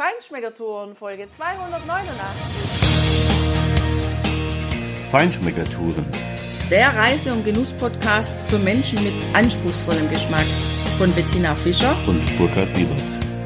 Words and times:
Feinschmeckertouren 0.00 0.94
Folge 0.94 1.28
289. 1.28 2.16
Feinschmeckertouren. 5.10 6.06
Der 6.70 6.96
Reise- 6.96 7.34
und 7.34 7.44
Genuss-Podcast 7.44 8.32
für 8.48 8.58
Menschen 8.58 9.04
mit 9.04 9.12
anspruchsvollem 9.34 10.08
Geschmack 10.08 10.46
von 10.96 11.12
Bettina 11.12 11.54
Fischer 11.54 11.94
und 12.06 12.24
Burkhard 12.38 12.74
Siebert. 12.74 13.02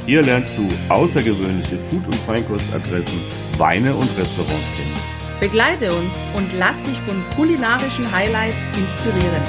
Hier 0.07 0.23
lernst 0.23 0.57
du 0.57 0.69
außergewöhnliche 0.91 1.77
Food- 1.77 2.07
und 2.07 2.15
Feinkostadressen, 2.15 3.21
Weine 3.59 3.93
und 3.93 4.09
Restaurants 4.17 4.77
kennen. 4.77 4.97
Begleite 5.41 5.93
uns 5.93 6.25
und 6.37 6.53
lass 6.57 6.81
dich 6.85 6.97
von 6.99 7.21
kulinarischen 7.35 8.09
Highlights 8.13 8.69
inspirieren. 8.79 9.43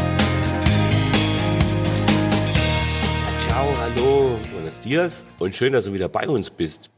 Ciao, 3.41 3.67
hallo, 3.77 4.39
buenos 4.51 4.79
dias 4.79 5.23
und 5.37 5.53
schön, 5.53 5.71
dass 5.71 5.85
du 5.85 5.93
wieder 5.93 6.09
bei 6.09 6.27
uns 6.27 6.49
bist. 6.49 6.89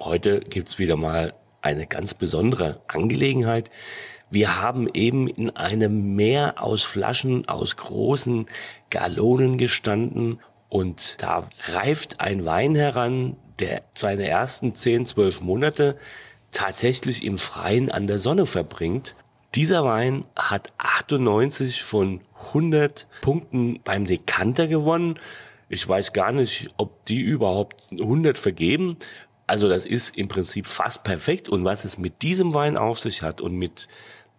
Heute 0.00 0.40
gibt's 0.40 0.78
wieder 0.78 0.96
mal 0.96 1.34
eine 1.60 1.86
ganz 1.88 2.14
besondere 2.14 2.80
Angelegenheit. 2.86 3.68
Wir 4.30 4.62
haben 4.62 4.88
eben 4.94 5.26
in 5.26 5.50
einem 5.56 6.14
Meer 6.14 6.62
aus 6.62 6.84
Flaschen, 6.84 7.48
aus 7.48 7.76
großen 7.76 8.46
Gallonen 8.90 9.58
gestanden 9.58 10.38
und 10.68 11.20
da 11.20 11.48
reift 11.72 12.20
ein 12.20 12.44
Wein 12.44 12.76
heran, 12.76 13.36
der 13.58 13.82
seine 13.92 14.28
ersten 14.28 14.74
10, 14.74 15.06
12 15.06 15.40
Monate 15.40 15.96
tatsächlich 16.52 17.24
im 17.24 17.36
Freien 17.36 17.90
an 17.90 18.06
der 18.06 18.18
Sonne 18.18 18.46
verbringt. 18.46 19.16
Dieser 19.56 19.84
Wein 19.84 20.26
hat 20.36 20.72
98 20.78 21.82
von 21.82 22.20
100 22.52 23.08
Punkten 23.20 23.80
beim 23.82 24.04
Dekanter 24.04 24.68
gewonnen. 24.68 25.18
Ich 25.68 25.86
weiß 25.86 26.12
gar 26.12 26.32
nicht, 26.32 26.68
ob 26.76 27.04
die 27.06 27.20
überhaupt 27.20 27.90
100 27.90 28.38
vergeben. 28.38 28.96
Also 29.48 29.68
das 29.68 29.86
ist 29.86 30.16
im 30.16 30.28
Prinzip 30.28 30.68
fast 30.68 31.02
perfekt. 31.02 31.48
Und 31.48 31.64
was 31.64 31.84
es 31.84 31.96
mit 31.98 32.22
diesem 32.22 32.52
Wein 32.52 32.76
auf 32.76 32.98
sich 33.00 33.22
hat 33.22 33.40
und 33.40 33.56
mit 33.56 33.88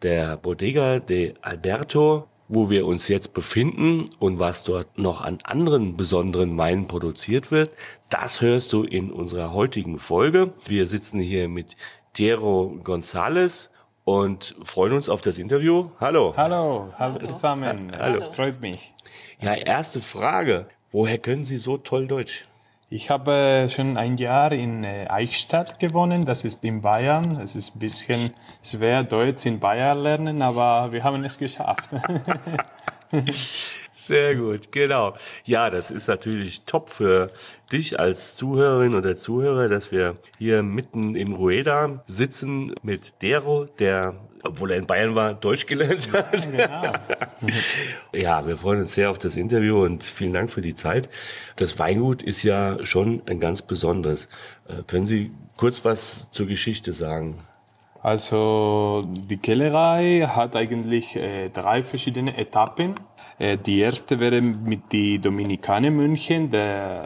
der 0.04 0.38
Bodega 0.38 1.00
de 1.00 1.34
Alberto, 1.42 2.28
wo 2.48 2.70
wir 2.70 2.86
uns 2.86 3.08
jetzt 3.08 3.34
befinden 3.34 4.06
und 4.20 4.38
was 4.38 4.64
dort 4.64 5.00
noch 5.00 5.22
an 5.22 5.40
anderen 5.44 5.98
besonderen 5.98 6.56
Weinen 6.60 6.88
produziert 6.88 7.50
wird, 7.50 7.72
das 8.10 8.42
hörst 8.42 8.72
du 8.72 8.84
in 8.84 9.12
unserer 9.12 9.52
heutigen 9.52 9.98
Folge. 9.98 10.54
Wir 10.66 10.86
sitzen 10.86 11.20
hier 11.20 11.50
mit 11.50 11.76
Diego 12.16 12.80
González 12.84 13.70
und 14.04 14.56
freuen 14.64 14.94
uns 14.94 15.10
auf 15.10 15.22
das 15.22 15.40
Interview. 15.40 15.90
Hallo. 16.00 16.36
Hallo, 16.38 16.94
hallo 16.98 17.20
zusammen. 17.20 17.92
Hallo. 17.98 18.16
Es 18.16 18.28
freut 18.28 18.62
mich. 18.62 18.94
Ja, 19.42 19.56
erste 19.56 20.02
Frage. 20.02 20.68
Woher 20.92 21.18
können 21.18 21.46
Sie 21.46 21.58
so 21.58 21.78
toll 21.78 22.08
Deutsch? 22.08 22.49
Ich 22.92 23.12
habe 23.12 23.68
schon 23.70 23.98
ein 23.98 24.18
Jahr 24.18 24.52
in 24.52 24.84
äh, 24.84 25.06
Eichstätt 25.08 25.78
gewohnt, 25.78 26.28
das 26.28 26.44
ist 26.44 26.64
in 26.64 26.82
Bayern. 26.82 27.40
Es 27.40 27.56
ist 27.56 27.76
ein 27.76 27.80
bisschen 27.80 28.32
schwer, 28.64 29.04
Deutsch 29.04 29.46
in 29.46 29.60
Bayern 29.60 30.00
lernen, 30.00 30.42
aber 30.42 30.92
wir 30.92 31.04
haben 31.04 31.24
es 31.24 31.38
geschafft. 31.38 31.92
Sehr 33.92 34.36
gut, 34.36 34.72
genau. 34.72 35.14
Ja, 35.46 35.70
das 35.70 35.92
ist 35.92 36.08
natürlich 36.08 36.62
top 36.66 36.90
für 36.90 37.30
dich 37.72 38.00
als 38.00 38.36
Zuhörerin 38.36 38.96
oder 38.96 39.16
Zuhörer, 39.16 39.70
dass 39.70 39.92
wir 39.92 40.18
hier 40.40 40.64
mitten 40.64 41.14
im 41.14 41.34
Rueda 41.34 42.02
sitzen 42.08 42.74
mit 42.82 43.22
Dero, 43.22 43.66
der 43.66 44.16
obwohl 44.44 44.72
er 44.72 44.78
in 44.78 44.86
Bayern 44.86 45.16
war, 45.16 45.34
Deutsch 45.34 45.66
gelernt 45.66 46.10
hat. 46.14 46.48
Ja, 46.52 46.92
genau. 47.42 47.54
ja, 48.14 48.46
wir 48.46 48.58
freuen 48.58 48.80
uns 48.80 48.94
sehr 48.94 49.10
auf 49.10 49.18
das 49.18 49.36
Interview 49.36 49.84
und 49.84 50.04
vielen 50.04 50.34
Dank 50.34 50.52
für 50.52 50.62
die 50.62 50.76
Zeit. 50.76 51.10
Das 51.56 51.80
Weingut 51.80 52.22
ist 52.24 52.44
ja 52.44 52.84
schon 52.86 53.22
ein 53.28 53.40
ganz 53.40 53.62
besonderes. 53.62 54.30
Äh, 54.68 54.84
können 54.88 55.06
Sie 55.06 55.32
kurz 55.58 55.84
was 55.86 56.30
zur 56.32 56.48
Geschichte 56.48 56.94
sagen? 56.94 57.44
Also 58.02 59.08
die 59.30 59.38
Kellerei 59.38 60.26
hat 60.28 60.56
eigentlich 60.56 61.16
äh, 61.16 61.50
drei 61.50 61.84
verschiedene 61.84 62.38
Etappen. 62.38 62.96
Äh, 63.38 63.58
die 63.58 63.80
erste 63.80 64.20
wäre 64.20 64.42
mit 64.42 64.92
die 64.92 65.20
Dominikaner 65.20 65.92
München, 65.92 66.50
die 66.50 67.04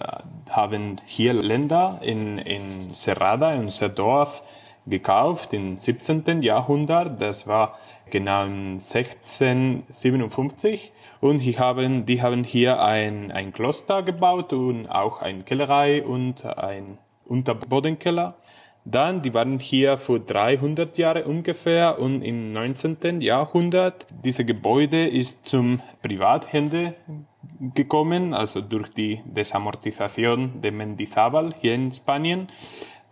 haben 0.49 0.97
hier 1.05 1.33
Länder 1.33 1.99
in, 2.03 2.37
in 2.37 2.93
Serrada, 2.93 3.53
in 3.53 3.61
unser 3.61 3.89
Dorf, 3.89 4.43
gekauft 4.85 5.53
im 5.53 5.77
17. 5.77 6.41
Jahrhundert. 6.41 7.21
Das 7.21 7.47
war 7.47 7.77
genau 8.09 8.41
1657. 8.43 10.91
Und 11.21 11.39
die 11.39 11.57
haben, 11.57 12.05
die 12.05 12.21
haben 12.21 12.43
hier 12.43 12.83
ein, 12.83 13.31
ein 13.31 13.53
Kloster 13.53 14.03
gebaut 14.03 14.51
und 14.53 14.87
auch 14.87 15.21
eine 15.21 15.43
Kellerei 15.43 16.03
und 16.03 16.45
ein 16.45 16.97
Unterbodenkeller. 17.25 18.35
Dann, 18.85 19.21
die 19.21 19.33
waren 19.33 19.59
hier 19.59 19.97
vor 19.97 20.19
300 20.19 20.97
Jahren 20.97 21.23
ungefähr 21.23 21.99
und 21.99 22.21
im 22.21 22.51
19. 22.51 23.21
Jahrhundert, 23.21 24.07
dieses 24.25 24.45
Gebäude 24.45 25.07
ist 25.07 25.45
zum 25.45 25.81
Privathände 26.01 26.93
gekommen, 27.73 28.33
also 28.33 28.59
durch 28.59 28.89
die 28.89 29.21
Desamortisation 29.25 30.59
de 30.61 30.71
Mendizábal 30.71 31.51
hier 31.61 31.75
in 31.75 31.93
Spanien 31.93 32.49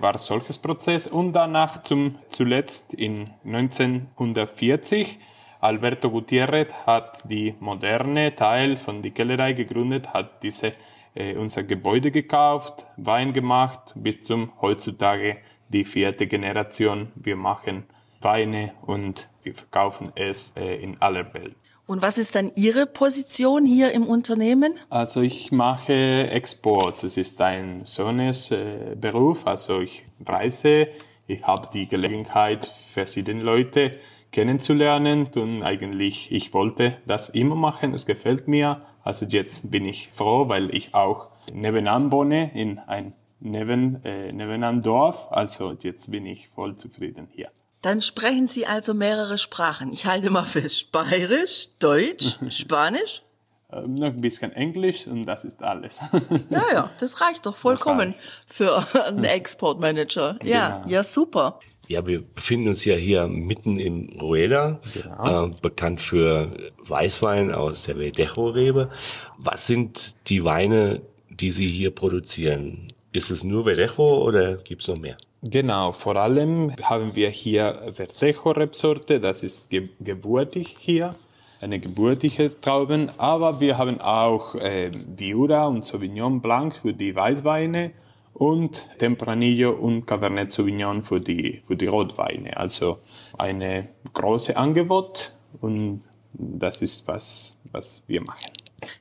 war 0.01 0.17
solches 0.17 0.57
Prozess 0.57 1.07
und 1.07 1.34
danach 1.34 1.84
zum 1.84 2.16
zuletzt 2.29 2.94
in 2.94 3.29
1940 3.45 5.19
Alberto 5.62 6.09
Gutiérrez 6.09 6.73
hat 6.88 7.22
die 7.29 7.53
moderne 7.59 8.35
Teil 8.35 8.78
von 8.78 9.03
die 9.03 9.11
Kellerei 9.11 9.53
gegründet, 9.53 10.11
hat 10.11 10.41
diese 10.41 10.72
äh, 11.13 11.35
unser 11.35 11.63
Gebäude 11.63 12.09
gekauft, 12.09 12.88
Wein 12.97 13.31
gemacht 13.31 13.94
bis 13.95 14.22
zum 14.22 14.51
heutzutage 14.59 15.38
die 15.69 15.85
vierte 15.85 16.25
Generation. 16.25 17.11
Wir 17.13 17.35
machen 17.35 17.84
Weine 18.22 18.73
und 18.81 19.29
wir 19.44 19.53
verkaufen 19.53 20.11
es 20.16 20.53
äh, 20.57 20.75
in 20.75 21.00
aller 21.00 21.31
Welt. 21.35 21.56
Und 21.88 22.02
was 22.02 22.18
ist 22.18 22.36
dann 22.36 22.52
Ihre 22.56 22.86
Position 22.86 23.66
hier 23.66 23.92
im 23.92 24.08
Unternehmen? 24.08 24.74
Also 24.90 25.22
ich 25.22 25.52
mache 25.52 26.30
Exports. 26.30 27.03
Es 27.03 27.18
ist 27.18 27.42
ein 27.42 27.86
Sohnes 27.86 28.52
äh, 28.52 28.96
Beruf. 29.00 29.47
Also 29.47 29.81
ich 29.81 30.06
reise. 30.25 30.88
Ich 31.28 31.44
habe 31.44 31.70
die 31.74 31.88
Gelegenheit, 31.88 32.66
verschiedene 32.94 33.44
Leute 33.44 33.97
kennenzulernen. 34.31 35.28
Und 35.36 35.64
eigentlich, 35.64 36.31
ich 36.31 36.53
wollte 36.53 36.97
das 37.06 37.30
immer 37.30 37.56
machen. 37.56 37.94
Es 37.94 38.06
gefällt 38.06 38.47
mir. 38.47 38.81
Also 39.03 39.25
jetzt 39.25 39.72
bin 39.72 39.86
ich 39.86 40.09
froh, 40.12 40.47
weil 40.47 40.74
ich 40.74 40.94
auch 40.94 41.28
nebenan 41.53 42.12
wohne 42.12 42.52
in 42.53 42.80
ein 42.80 43.14
neben, 43.41 44.03
äh, 44.06 44.31
nebenan 44.31 44.81
Dorf. 44.81 45.28
Also 45.31 45.75
jetzt 45.81 46.12
bin 46.12 46.25
ich 46.25 46.47
voll 46.50 46.75
zufrieden 46.75 47.28
hier. 47.31 47.50
Dann 47.81 48.02
sprechen 48.02 48.46
Sie 48.47 48.68
also 48.68 48.94
mehrere 48.94 49.38
Sprachen. 49.38 49.92
Ich 49.92 50.06
halte 50.06 50.30
mal 50.30 50.46
fest. 50.46 50.92
Bayerisch, 50.92 51.69
Deutsch, 51.80 52.38
Spanisch? 52.50 53.24
Ähm, 53.72 53.96
noch 53.96 54.08
ein 54.08 54.22
bisschen 54.22 54.52
Englisch 54.52 55.08
und 55.08 55.25
das 55.25 55.46
ist 55.46 55.64
alles. 55.64 56.00
ja, 56.50 56.64
ja, 56.74 56.90
das 57.00 57.22
reicht 57.22 57.46
doch 57.46 57.56
vollkommen 57.56 58.12
reicht. 58.12 58.20
für 58.46 58.86
einen 59.08 59.24
Exportmanager. 59.24 60.38
Ja, 60.44 60.80
genau. 60.80 60.90
ja, 60.90 61.03
super. 61.03 61.59
Ja, 61.88 62.06
wir 62.06 62.22
befinden 62.22 62.70
uns 62.70 62.86
ja 62.86 62.96
hier 62.96 63.28
mitten 63.28 63.78
in 63.78 64.18
Rueda, 64.20 64.80
genau. 64.94 65.47
äh, 65.47 65.52
bekannt 65.62 66.00
für 66.00 66.72
Weißwein 66.78 67.52
aus 67.52 67.84
der 67.84 67.96
Verdejo-Rebe. 67.96 68.90
Was 69.38 69.68
sind 69.68 70.16
die 70.28 70.44
Weine, 70.44 71.02
die 71.30 71.52
Sie 71.52 71.68
hier 71.68 71.91
produzieren? 71.91 72.88
Ist 73.12 73.30
es 73.30 73.44
nur 73.44 73.66
Verdejo 73.66 74.24
oder 74.24 74.56
gibt's 74.58 74.88
noch 74.88 74.97
mehr? 74.97 75.18
Genau, 75.44 75.91
vor 75.91 76.18
allem 76.18 76.72
haben 76.84 77.16
wir 77.16 77.29
hier 77.29 77.94
Verdejo-Rebsorte, 77.96 79.19
das 79.19 79.41
ist 79.41 79.72
ge 79.72 79.90
geburtig 80.00 80.75
hier, 80.78 81.16
eine 81.59 81.79
geburtige 81.79 82.62
Trauben, 82.62 83.09
aber 83.18 83.59
wir 83.59 83.78
haben 83.79 84.00
auch 84.02 84.53
äh, 84.53 84.91
Viura 85.18 85.66
und 85.66 85.84
Sauvignon 85.84 86.41
Blanc 86.41 86.75
für 86.75 86.94
die 86.94 87.16
Weißweine 87.16 87.91
und 88.35 88.88
Tempranillo 89.00 89.72
und 89.72 90.06
Cabernet 90.06 90.52
Sauvignon 90.52 91.03
für 91.03 91.20
die, 91.20 91.61
für 91.64 91.76
die 91.76 91.88
Rotweine. 91.88 92.55
Also 92.55 92.99
eine 93.40 93.90
große 94.14 94.55
Angebot 94.55 95.34
und 95.59 96.03
das 96.34 96.84
ist 96.84 97.08
was, 97.08 97.59
was 97.72 98.03
wir 98.05 98.22
machen. 98.22 98.52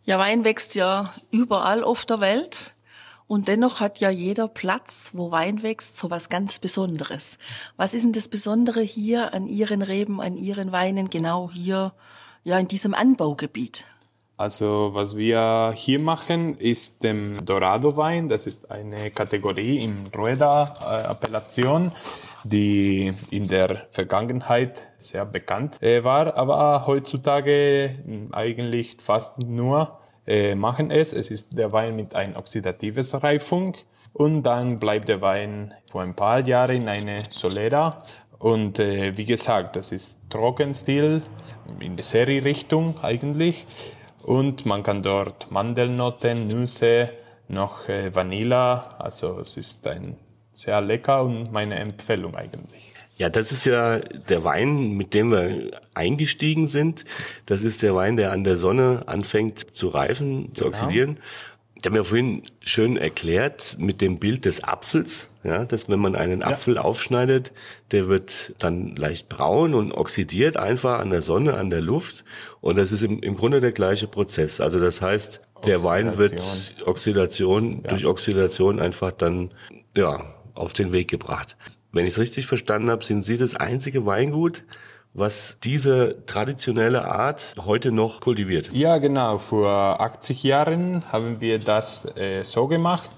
Ja, 0.04 0.18
Wein 0.18 0.44
wächst 0.44 0.74
ja 0.74 1.12
überall 1.30 1.84
auf 1.84 2.06
der 2.06 2.20
Welt. 2.20 2.74
Und 3.30 3.46
dennoch 3.46 3.78
hat 3.78 4.00
ja 4.00 4.10
jeder 4.10 4.48
Platz, 4.48 5.12
wo 5.14 5.30
Wein 5.30 5.62
wächst, 5.62 5.96
so 5.96 6.10
was 6.10 6.30
ganz 6.30 6.58
Besonderes. 6.58 7.38
Was 7.76 7.94
ist 7.94 8.02
denn 8.02 8.12
das 8.12 8.26
Besondere 8.26 8.80
hier 8.80 9.32
an 9.32 9.46
Ihren 9.46 9.82
Reben, 9.82 10.20
an 10.20 10.36
Ihren 10.36 10.72
Weinen, 10.72 11.10
genau 11.10 11.48
hier, 11.48 11.92
ja, 12.42 12.58
in 12.58 12.66
diesem 12.66 12.92
Anbaugebiet? 12.92 13.84
Also, 14.36 14.90
was 14.94 15.16
wir 15.16 15.72
hier 15.76 16.00
machen, 16.00 16.58
ist 16.58 17.04
dem 17.04 17.44
Dorado-Wein. 17.44 18.28
Das 18.28 18.48
ist 18.48 18.68
eine 18.68 19.12
Kategorie 19.12 19.84
im 19.84 20.02
Rueda-Appellation, 20.12 21.92
die 22.42 23.12
in 23.30 23.46
der 23.46 23.86
Vergangenheit 23.92 24.88
sehr 24.98 25.24
bekannt 25.24 25.80
äh, 25.80 26.02
war, 26.02 26.34
aber 26.34 26.84
heutzutage 26.88 27.94
eigentlich 28.32 28.96
fast 29.00 29.38
nur 29.44 29.99
äh, 30.26 30.54
machen 30.54 30.90
es. 30.90 31.12
Es 31.12 31.30
ist 31.30 31.56
der 31.56 31.72
Wein 31.72 31.96
mit 31.96 32.14
ein 32.14 32.36
oxidatives 32.36 33.22
Reifung 33.22 33.76
und 34.12 34.42
dann 34.42 34.78
bleibt 34.78 35.08
der 35.08 35.20
Wein 35.20 35.74
vor 35.90 36.02
ein 36.02 36.14
paar 36.14 36.40
Jahren 36.46 36.76
in 36.76 36.88
eine 36.88 37.22
Solera. 37.30 38.02
Und 38.38 38.78
äh, 38.78 39.16
wie 39.16 39.26
gesagt, 39.26 39.76
das 39.76 39.92
ist 39.92 40.18
Trockenstil 40.30 41.22
in 41.78 41.96
der 41.96 42.04
Serie-Richtung 42.04 42.94
eigentlich. 43.02 43.66
Und 44.24 44.66
man 44.66 44.82
kann 44.82 45.02
dort 45.02 45.50
Mandelnoten, 45.50 46.48
Nüsse, 46.48 47.10
noch 47.48 47.88
äh, 47.88 48.14
Vanilla. 48.14 48.94
Also 48.98 49.40
es 49.40 49.56
ist 49.56 49.86
ein 49.86 50.16
sehr 50.54 50.80
lecker 50.80 51.22
und 51.22 51.52
meine 51.52 51.76
Empfehlung 51.76 52.34
eigentlich. 52.34 52.89
Ja, 53.20 53.28
das 53.28 53.52
ist 53.52 53.66
ja 53.66 53.98
der 53.98 54.44
Wein, 54.44 54.92
mit 54.92 55.12
dem 55.12 55.30
wir 55.30 55.72
eingestiegen 55.92 56.66
sind. 56.66 57.04
Das 57.44 57.62
ist 57.62 57.82
der 57.82 57.94
Wein, 57.94 58.16
der 58.16 58.32
an 58.32 58.44
der 58.44 58.56
Sonne 58.56 59.02
anfängt 59.04 59.76
zu 59.76 59.88
reifen, 59.88 60.54
zu 60.54 60.64
genau. 60.64 60.76
oxidieren. 60.76 61.18
Ich 61.74 61.84
habe 61.84 61.98
mir 61.98 62.04
vorhin 62.04 62.44
schön 62.62 62.96
erklärt 62.96 63.76
mit 63.78 64.00
dem 64.00 64.18
Bild 64.18 64.46
des 64.46 64.64
Apfels, 64.64 65.28
ja, 65.44 65.66
dass 65.66 65.90
wenn 65.90 65.98
man 65.98 66.16
einen 66.16 66.42
Apfel 66.42 66.76
ja. 66.76 66.80
aufschneidet, 66.80 67.52
der 67.90 68.08
wird 68.08 68.54
dann 68.58 68.96
leicht 68.96 69.28
braun 69.28 69.74
und 69.74 69.92
oxidiert 69.92 70.56
einfach 70.56 70.98
an 70.98 71.10
der 71.10 71.20
Sonne, 71.20 71.58
an 71.58 71.68
der 71.68 71.82
Luft. 71.82 72.24
Und 72.62 72.78
das 72.78 72.90
ist 72.90 73.02
im, 73.02 73.22
im 73.22 73.36
Grunde 73.36 73.60
der 73.60 73.72
gleiche 73.72 74.06
Prozess. 74.06 74.62
Also 74.62 74.80
das 74.80 75.02
heißt, 75.02 75.42
der 75.66 75.84
Wein 75.84 76.16
wird 76.16 76.42
Oxidation 76.86 77.82
ja. 77.82 77.88
durch 77.90 78.06
Oxidation 78.06 78.80
einfach 78.80 79.12
dann 79.12 79.52
ja 79.94 80.24
auf 80.54 80.72
den 80.72 80.92
Weg 80.92 81.08
gebracht. 81.08 81.56
Wenn 81.92 82.06
ich 82.06 82.12
es 82.12 82.18
richtig 82.18 82.46
verstanden 82.46 82.90
habe, 82.90 83.04
sind 83.04 83.22
Sie 83.22 83.36
das 83.36 83.54
einzige 83.54 84.06
Weingut, 84.06 84.64
was 85.12 85.58
diese 85.62 86.24
traditionelle 86.26 87.04
Art 87.04 87.54
heute 87.64 87.90
noch 87.90 88.20
kultiviert. 88.20 88.70
Ja, 88.72 88.98
genau. 88.98 89.38
Vor 89.38 90.00
80 90.00 90.42
Jahren 90.44 91.04
haben 91.10 91.40
wir 91.40 91.58
das 91.58 92.04
äh, 92.16 92.44
so 92.44 92.68
gemacht. 92.68 93.10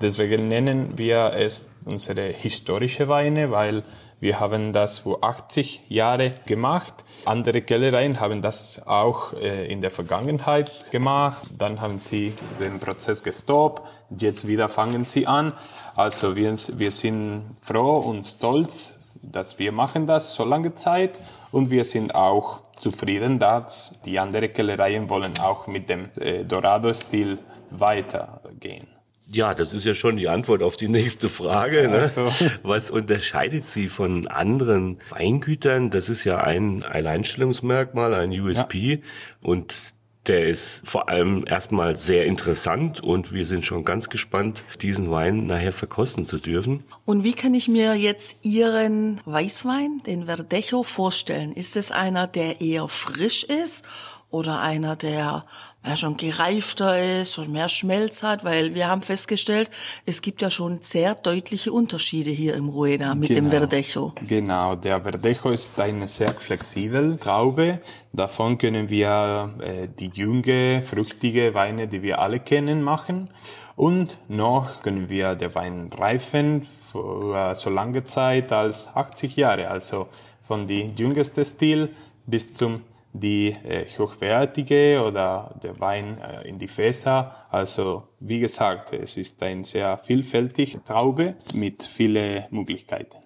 Deswegen 0.00 0.48
nennen 0.48 0.98
wir 0.98 1.32
es 1.34 1.70
unsere 1.84 2.28
historische 2.28 3.08
Weine, 3.08 3.50
weil 3.50 3.82
wir 4.18 4.40
haben 4.40 4.72
das 4.72 4.98
vor 4.98 5.22
80 5.22 5.82
Jahre 5.88 6.32
gemacht. 6.46 7.04
Andere 7.26 7.60
Kellereien 7.60 8.18
haben 8.18 8.40
das 8.40 8.80
auch 8.86 9.34
äh, 9.34 9.70
in 9.70 9.82
der 9.82 9.90
Vergangenheit 9.90 10.90
gemacht. 10.90 11.42
Dann 11.56 11.80
haben 11.82 11.98
sie 11.98 12.32
den 12.58 12.80
Prozess 12.80 13.22
gestoppt. 13.22 13.82
Jetzt 14.18 14.46
wieder 14.46 14.70
fangen 14.70 15.04
sie 15.04 15.26
an. 15.26 15.52
Also 15.96 16.36
wir, 16.36 16.52
wir 16.52 16.90
sind 16.90 17.56
froh 17.62 17.98
und 17.98 18.24
stolz 18.24 18.96
dass 19.32 19.58
wir 19.58 19.72
machen 19.72 20.06
das 20.06 20.34
so 20.34 20.44
lange 20.44 20.74
Zeit 20.74 21.18
und 21.50 21.70
wir 21.70 21.84
sind 21.84 22.14
auch 22.14 22.60
zufrieden, 22.78 23.38
dass 23.38 24.00
die 24.04 24.18
anderen 24.18 24.52
Kellereien 24.52 25.08
wollen 25.08 25.38
auch 25.40 25.66
mit 25.66 25.88
dem 25.88 26.08
äh, 26.20 26.44
Dorado-Stil 26.44 27.38
weitergehen. 27.70 28.86
Ja, 29.28 29.54
das 29.54 29.72
ist 29.72 29.84
ja 29.84 29.94
schon 29.94 30.18
die 30.18 30.28
Antwort 30.28 30.62
auf 30.62 30.76
die 30.76 30.88
nächste 30.88 31.28
Frage. 31.28 31.88
Ne? 31.88 31.98
Also. 31.98 32.28
Was 32.62 32.90
unterscheidet 32.90 33.66
Sie 33.66 33.88
von 33.88 34.28
anderen 34.28 34.98
Weingütern? 35.10 35.90
Das 35.90 36.08
ist 36.08 36.22
ja 36.22 36.38
ein 36.38 36.84
Alleinstellungsmerkmal, 36.84 38.14
ein 38.14 38.30
USP. 38.30 38.76
Ja. 38.76 38.98
Und 39.42 39.94
der 40.28 40.48
ist 40.48 40.82
vor 40.84 41.08
allem 41.08 41.44
erstmal 41.46 41.96
sehr 41.96 42.26
interessant 42.26 43.00
und 43.00 43.32
wir 43.32 43.46
sind 43.46 43.64
schon 43.64 43.84
ganz 43.84 44.08
gespannt, 44.08 44.64
diesen 44.82 45.10
Wein 45.10 45.46
nachher 45.46 45.72
verkosten 45.72 46.26
zu 46.26 46.38
dürfen. 46.38 46.84
Und 47.04 47.24
wie 47.24 47.34
kann 47.34 47.54
ich 47.54 47.68
mir 47.68 47.94
jetzt 47.94 48.44
Ihren 48.44 49.20
Weißwein, 49.24 50.02
den 50.06 50.26
Verdecho, 50.26 50.82
vorstellen? 50.82 51.52
Ist 51.52 51.76
es 51.76 51.90
einer, 51.92 52.26
der 52.26 52.60
eher 52.60 52.88
frisch 52.88 53.44
ist 53.44 53.84
oder 54.30 54.60
einer, 54.60 54.96
der 54.96 55.44
ja, 55.86 55.96
schon 55.96 56.16
gereifter 56.16 57.20
ist 57.20 57.38
und 57.38 57.50
mehr 57.50 57.68
Schmelz 57.68 58.22
hat, 58.22 58.44
weil 58.44 58.74
wir 58.74 58.88
haben 58.88 59.02
festgestellt, 59.02 59.70
es 60.04 60.20
gibt 60.20 60.42
ja 60.42 60.50
schon 60.50 60.78
sehr 60.80 61.14
deutliche 61.14 61.72
Unterschiede 61.72 62.30
hier 62.30 62.54
im 62.54 62.68
Rueda 62.68 63.14
mit 63.14 63.28
genau, 63.28 63.40
dem 63.40 63.50
Verdecho. 63.50 64.12
Genau, 64.26 64.74
der 64.74 65.00
Verdecho 65.00 65.50
ist 65.50 65.78
eine 65.78 66.08
sehr 66.08 66.34
flexible 66.34 67.16
Traube. 67.18 67.80
Davon 68.12 68.58
können 68.58 68.90
wir 68.90 69.54
äh, 69.60 69.88
die 69.88 70.10
junge, 70.12 70.82
fruchtige 70.82 71.54
Weine, 71.54 71.86
die 71.86 72.02
wir 72.02 72.20
alle 72.20 72.40
kennen, 72.40 72.82
machen. 72.82 73.30
Und 73.76 74.18
noch 74.28 74.80
können 74.80 75.08
wir 75.08 75.34
den 75.34 75.54
Wein 75.54 75.90
reifen 75.96 76.66
für 76.90 77.54
so 77.54 77.70
lange 77.70 78.04
Zeit 78.04 78.50
als 78.52 78.88
80 78.94 79.36
Jahre, 79.36 79.68
also 79.68 80.08
von 80.42 80.66
die 80.66 80.92
jüngeste 80.96 81.44
Stil 81.44 81.90
bis 82.26 82.52
zum 82.52 82.80
die 83.20 83.48
äh, 83.48 83.86
hochwertige 83.98 85.02
oder 85.06 85.54
der 85.62 85.78
Wein 85.80 86.18
äh, 86.20 86.48
in 86.48 86.58
die 86.58 86.68
Fässer. 86.68 87.46
Also 87.50 88.08
wie 88.20 88.40
gesagt, 88.40 88.92
es 88.92 89.16
ist 89.16 89.42
ein 89.42 89.64
sehr 89.64 89.98
vielfältige 89.98 90.82
Traube 90.84 91.36
mit 91.52 91.82
vielen 91.82 92.44
Möglichkeiten. 92.50 93.25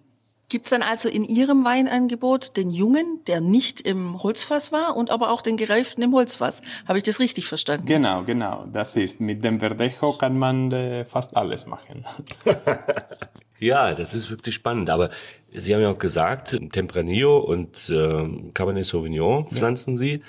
Gibt 0.50 0.64
es 0.64 0.70
dann 0.70 0.82
also 0.82 1.08
in 1.08 1.24
Ihrem 1.24 1.64
Weinangebot 1.64 2.56
den 2.56 2.70
Jungen, 2.70 3.20
der 3.28 3.40
nicht 3.40 3.80
im 3.80 4.20
Holzfass 4.20 4.72
war, 4.72 4.96
und 4.96 5.10
aber 5.10 5.30
auch 5.30 5.42
den 5.42 5.56
gereiften 5.56 6.02
im 6.02 6.12
Holzfass? 6.12 6.60
Habe 6.88 6.98
ich 6.98 7.04
das 7.04 7.20
richtig 7.20 7.46
verstanden? 7.46 7.86
Genau, 7.86 8.24
genau. 8.24 8.66
Das 8.72 8.96
ist 8.96 9.20
mit 9.20 9.44
dem 9.44 9.60
Verdejo 9.60 10.12
kann 10.14 10.36
man 10.36 10.72
äh, 10.72 11.04
fast 11.04 11.36
alles 11.36 11.66
machen. 11.66 12.04
ja, 13.60 13.94
das 13.94 14.12
ist 14.12 14.28
wirklich 14.28 14.56
spannend. 14.56 14.90
Aber 14.90 15.10
Sie 15.54 15.72
haben 15.72 15.82
ja 15.82 15.90
auch 15.92 15.98
gesagt, 15.98 16.58
Tempranillo 16.72 17.38
und 17.38 17.88
äh, 17.88 18.50
Cabernet 18.52 18.84
Sauvignon 18.84 19.46
pflanzen 19.46 19.92
ja. 19.92 19.98
Sie. 19.98 20.22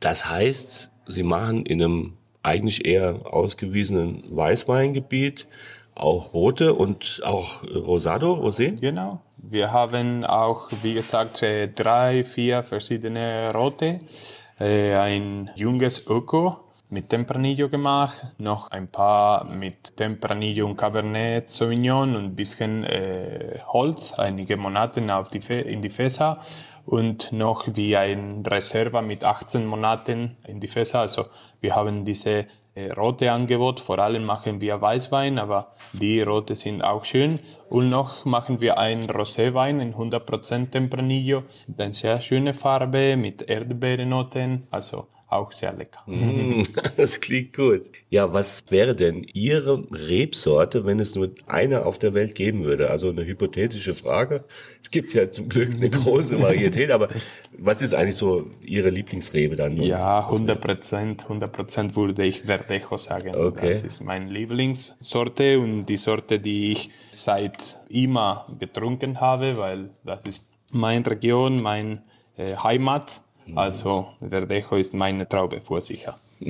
Das 0.00 0.30
heißt, 0.30 0.92
Sie 1.08 1.22
machen 1.22 1.66
in 1.66 1.82
einem 1.82 2.16
eigentlich 2.42 2.86
eher 2.86 3.20
ausgewiesenen 3.26 4.22
Weißweingebiet 4.34 5.46
auch 5.98 6.32
rote 6.32 6.74
und 6.74 7.20
auch 7.24 7.62
Rosado, 7.64 8.34
Rosé? 8.34 8.78
Genau. 8.80 9.20
Wir 9.36 9.72
haben 9.72 10.24
auch, 10.24 10.70
wie 10.82 10.94
gesagt, 10.94 11.42
äh, 11.42 11.68
drei, 11.68 12.24
vier 12.24 12.62
verschiedene 12.62 13.52
Rote. 13.54 13.98
Äh, 14.58 14.94
ein 14.94 15.50
junges 15.54 16.06
Öko 16.06 16.54
mit 16.90 17.10
Tempranillo 17.10 17.68
gemacht, 17.68 18.26
noch 18.38 18.70
ein 18.70 18.88
paar 18.88 19.44
mit 19.52 19.96
Tempranillo 19.96 20.66
und 20.66 20.76
Cabernet 20.76 21.48
Sauvignon 21.48 22.16
und 22.16 22.24
ein 22.24 22.34
bisschen 22.34 22.84
äh, 22.84 23.58
Holz, 23.68 24.14
einige 24.14 24.56
Monate 24.56 25.02
auf 25.14 25.28
die 25.28 25.38
in 25.52 25.82
die 25.82 25.90
Fässer 25.90 26.40
und 26.88 27.32
noch 27.32 27.66
wie 27.74 27.98
ein 27.98 28.42
Reserva 28.46 29.02
mit 29.02 29.22
18 29.22 29.66
Monaten 29.66 30.38
in 30.46 30.58
die 30.58 30.68
Fässer. 30.68 31.00
Also 31.00 31.26
wir 31.60 31.76
haben 31.76 32.06
diese 32.06 32.46
äh, 32.74 32.90
rote 32.92 33.30
Angebot. 33.30 33.78
Vor 33.78 33.98
allem 33.98 34.24
machen 34.24 34.62
wir 34.62 34.80
Weißwein, 34.80 35.38
aber 35.38 35.74
die 35.92 36.22
rote 36.22 36.54
sind 36.54 36.82
auch 36.82 37.04
schön. 37.04 37.34
Und 37.68 37.90
noch 37.90 38.24
machen 38.24 38.62
wir 38.62 38.78
einen 38.78 39.10
Roséwein 39.10 39.80
in 39.80 39.94
100% 39.96 40.70
Tempranillo. 40.70 41.42
Eine 41.76 41.92
sehr 41.92 42.22
schöne 42.22 42.54
Farbe 42.54 43.18
mit 43.18 43.42
Erdbeernoten. 43.42 44.66
Also 44.70 45.08
auch 45.28 45.52
sehr 45.52 45.72
lecker. 45.72 46.02
Mm, 46.06 46.62
das 46.96 47.20
klingt 47.20 47.54
gut. 47.54 47.82
Ja, 48.08 48.32
was 48.32 48.64
wäre 48.70 48.94
denn 48.94 49.26
Ihre 49.34 49.84
Rebsorte, 49.90 50.86
wenn 50.86 51.00
es 51.00 51.14
nur 51.14 51.30
eine 51.46 51.84
auf 51.84 51.98
der 51.98 52.14
Welt 52.14 52.34
geben 52.34 52.64
würde? 52.64 52.90
Also 52.90 53.10
eine 53.10 53.26
hypothetische 53.26 53.94
Frage. 53.94 54.44
Es 54.80 54.90
gibt 54.90 55.12
ja 55.12 55.30
zum 55.30 55.48
Glück 55.48 55.74
eine 55.74 55.90
große 55.90 56.40
Varietät, 56.42 56.90
aber 56.90 57.08
was 57.56 57.82
ist 57.82 57.92
eigentlich 57.92 58.16
so 58.16 58.48
Ihre 58.64 58.88
Lieblingsrebe 58.88 59.56
dann? 59.56 59.76
Ja, 59.76 60.26
100 60.26 60.60
Prozent, 60.60 61.22
100 61.24 61.52
Prozent 61.52 61.96
würde 61.96 62.24
ich 62.24 62.42
Verdejo 62.42 62.96
sagen. 62.96 63.34
Okay. 63.34 63.68
Das 63.68 63.82
ist 63.82 64.02
meine 64.02 64.30
Lieblingssorte 64.30 65.60
und 65.60 65.86
die 65.86 65.96
Sorte, 65.96 66.38
die 66.38 66.72
ich 66.72 66.90
seit 67.12 67.78
immer 67.88 68.46
getrunken 68.58 69.20
habe, 69.20 69.58
weil 69.58 69.90
das 70.04 70.20
ist 70.26 70.50
meine 70.70 71.06
Region, 71.06 71.62
mein 71.62 72.02
äh, 72.36 72.56
Heimat 72.56 73.22
also 73.54 74.08
Verdejo 74.20 74.76
ist 74.76 74.94
meine 74.94 75.28
Traube 75.28 75.60
vor 75.60 75.80
sicher. 75.80 76.18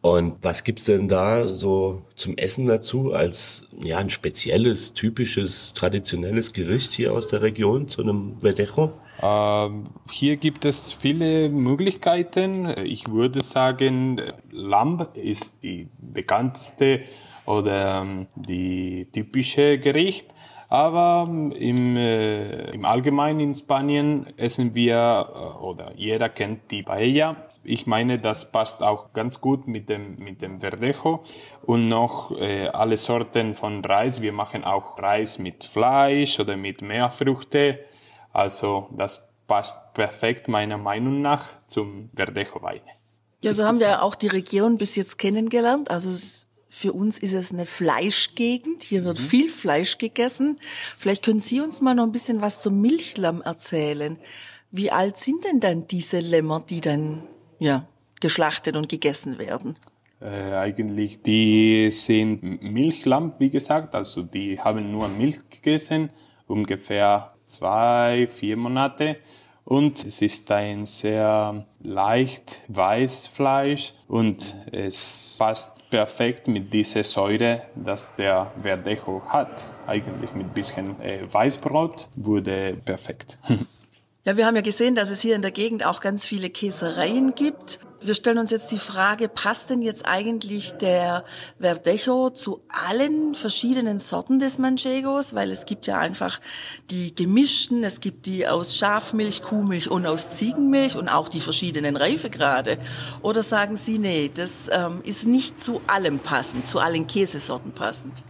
Und 0.00 0.36
was 0.42 0.62
gibt's 0.64 0.84
denn 0.84 1.08
da 1.08 1.46
so 1.48 2.02
zum 2.14 2.38
Essen 2.38 2.66
dazu 2.66 3.12
als 3.12 3.66
ja 3.82 3.98
ein 3.98 4.08
spezielles, 4.08 4.94
typisches, 4.94 5.72
traditionelles 5.72 6.52
Gericht 6.52 6.92
hier 6.92 7.12
aus 7.12 7.26
der 7.26 7.42
Region 7.42 7.88
zu 7.88 8.02
einem 8.02 8.36
Verdejo? 8.40 8.92
Ähm, 9.20 9.86
hier 10.10 10.36
gibt 10.36 10.64
es 10.64 10.92
viele 10.92 11.48
Möglichkeiten. 11.48 12.72
Ich 12.84 13.10
würde 13.10 13.42
sagen, 13.42 14.20
Lamm 14.52 15.06
ist 15.14 15.62
die 15.62 15.88
bekannteste 15.98 17.00
oder 17.46 18.02
ähm, 18.02 18.26
die 18.36 19.08
typische 19.12 19.78
Gericht. 19.78 20.26
Aber 20.68 21.28
im, 21.28 21.96
äh, 21.96 22.70
im 22.70 22.84
Allgemeinen 22.84 23.40
in 23.40 23.54
Spanien 23.54 24.26
essen 24.36 24.74
wir 24.74 25.28
äh, 25.32 25.62
oder 25.62 25.92
jeder 25.96 26.28
kennt 26.28 26.70
die 26.70 26.82
Paella. 26.82 27.36
Ich 27.62 27.86
meine, 27.86 28.18
das 28.18 28.52
passt 28.52 28.82
auch 28.82 29.12
ganz 29.12 29.40
gut 29.40 29.66
mit 29.66 29.88
dem, 29.88 30.16
mit 30.18 30.40
dem 30.42 30.60
Verdejo 30.60 31.22
und 31.62 31.88
noch 31.88 32.30
äh, 32.38 32.68
alle 32.68 32.96
Sorten 32.96 33.54
von 33.54 33.84
Reis. 33.84 34.20
Wir 34.20 34.32
machen 34.32 34.64
auch 34.64 34.98
Reis 34.98 35.38
mit 35.38 35.64
Fleisch 35.64 36.38
oder 36.38 36.56
mit 36.56 36.82
Meerfrüchte. 36.82 37.80
Also 38.32 38.88
das 38.96 39.34
passt 39.46 39.94
perfekt 39.94 40.48
meiner 40.48 40.78
Meinung 40.78 41.22
nach 41.22 41.46
zum 41.66 42.10
Verdejo-Wein. 42.14 42.82
Ja, 43.42 43.52
so 43.52 43.64
haben 43.64 43.80
wir 43.80 44.02
auch 44.02 44.14
die 44.14 44.28
Region 44.28 44.78
bis 44.78 44.96
jetzt 44.96 45.18
kennengelernt. 45.18 45.90
Also 45.90 46.10
für 46.76 46.92
uns 46.92 47.18
ist 47.18 47.32
es 47.32 47.52
eine 47.52 47.64
Fleischgegend. 47.64 48.82
Hier 48.82 49.02
wird 49.02 49.18
mhm. 49.18 49.22
viel 49.22 49.48
Fleisch 49.48 49.96
gegessen. 49.96 50.56
Vielleicht 50.60 51.24
können 51.24 51.40
Sie 51.40 51.62
uns 51.62 51.80
mal 51.80 51.94
noch 51.94 52.04
ein 52.04 52.12
bisschen 52.12 52.42
was 52.42 52.60
zum 52.60 52.82
Milchlamm 52.82 53.40
erzählen. 53.40 54.18
Wie 54.70 54.90
alt 54.90 55.16
sind 55.16 55.46
denn 55.46 55.58
dann 55.58 55.86
diese 55.86 56.20
Lämmer, 56.20 56.62
die 56.68 56.82
dann 56.82 57.22
ja 57.58 57.88
geschlachtet 58.20 58.76
und 58.76 58.90
gegessen 58.90 59.38
werden? 59.38 59.78
Äh, 60.20 60.52
eigentlich, 60.52 61.22
die 61.22 61.90
sind 61.90 62.62
Milchlamm, 62.62 63.32
wie 63.38 63.48
gesagt, 63.48 63.94
also 63.94 64.22
die 64.22 64.60
haben 64.60 64.92
nur 64.92 65.08
Milch 65.08 65.48
gegessen, 65.48 66.10
ungefähr 66.46 67.32
zwei, 67.46 68.28
vier 68.30 68.58
Monate. 68.58 69.16
Und 69.66 70.04
es 70.04 70.22
ist 70.22 70.48
ein 70.52 70.86
sehr 70.86 71.66
leicht 71.82 72.62
weiß 72.68 73.26
Fleisch 73.26 73.94
und 74.06 74.54
es 74.70 75.34
passt 75.40 75.90
perfekt 75.90 76.46
mit 76.46 76.72
dieser 76.72 77.02
Säure, 77.02 77.62
dass 77.74 78.14
der 78.14 78.52
Verdejo 78.62 79.22
hat. 79.26 79.68
Eigentlich 79.88 80.32
mit 80.34 80.54
bisschen 80.54 81.00
äh, 81.02 81.20
Weißbrot 81.28 82.08
wurde 82.16 82.76
perfekt. 82.84 83.38
Ja, 84.26 84.36
wir 84.36 84.44
haben 84.44 84.56
ja 84.56 84.62
gesehen, 84.62 84.96
dass 84.96 85.10
es 85.10 85.20
hier 85.20 85.36
in 85.36 85.42
der 85.42 85.52
Gegend 85.52 85.86
auch 85.86 86.00
ganz 86.00 86.26
viele 86.26 86.50
Käsereien 86.50 87.36
gibt. 87.36 87.78
Wir 88.00 88.12
stellen 88.12 88.38
uns 88.38 88.50
jetzt 88.50 88.72
die 88.72 88.80
Frage, 88.80 89.28
passt 89.28 89.70
denn 89.70 89.82
jetzt 89.82 90.04
eigentlich 90.04 90.72
der 90.72 91.24
Verdejo 91.60 92.30
zu 92.30 92.64
allen 92.68 93.36
verschiedenen 93.36 94.00
Sorten 94.00 94.40
des 94.40 94.58
Manchegos? 94.58 95.36
Weil 95.36 95.52
es 95.52 95.64
gibt 95.64 95.86
ja 95.86 96.00
einfach 96.00 96.40
die 96.90 97.14
gemischten, 97.14 97.84
es 97.84 98.00
gibt 98.00 98.26
die 98.26 98.48
aus 98.48 98.76
Schafmilch, 98.76 99.44
Kuhmilch 99.44 99.88
und 99.88 100.06
aus 100.06 100.32
Ziegenmilch 100.32 100.96
und 100.96 101.08
auch 101.08 101.28
die 101.28 101.40
verschiedenen 101.40 101.96
Reifegrade. 101.96 102.78
Oder 103.22 103.44
sagen 103.44 103.76
Sie, 103.76 104.00
nee, 104.00 104.28
das 104.34 104.68
ähm, 104.72 105.02
ist 105.04 105.28
nicht 105.28 105.60
zu 105.60 105.82
allem 105.86 106.18
passend, 106.18 106.66
zu 106.66 106.80
allen 106.80 107.06
Käsesorten 107.06 107.70
passend? 107.70 108.24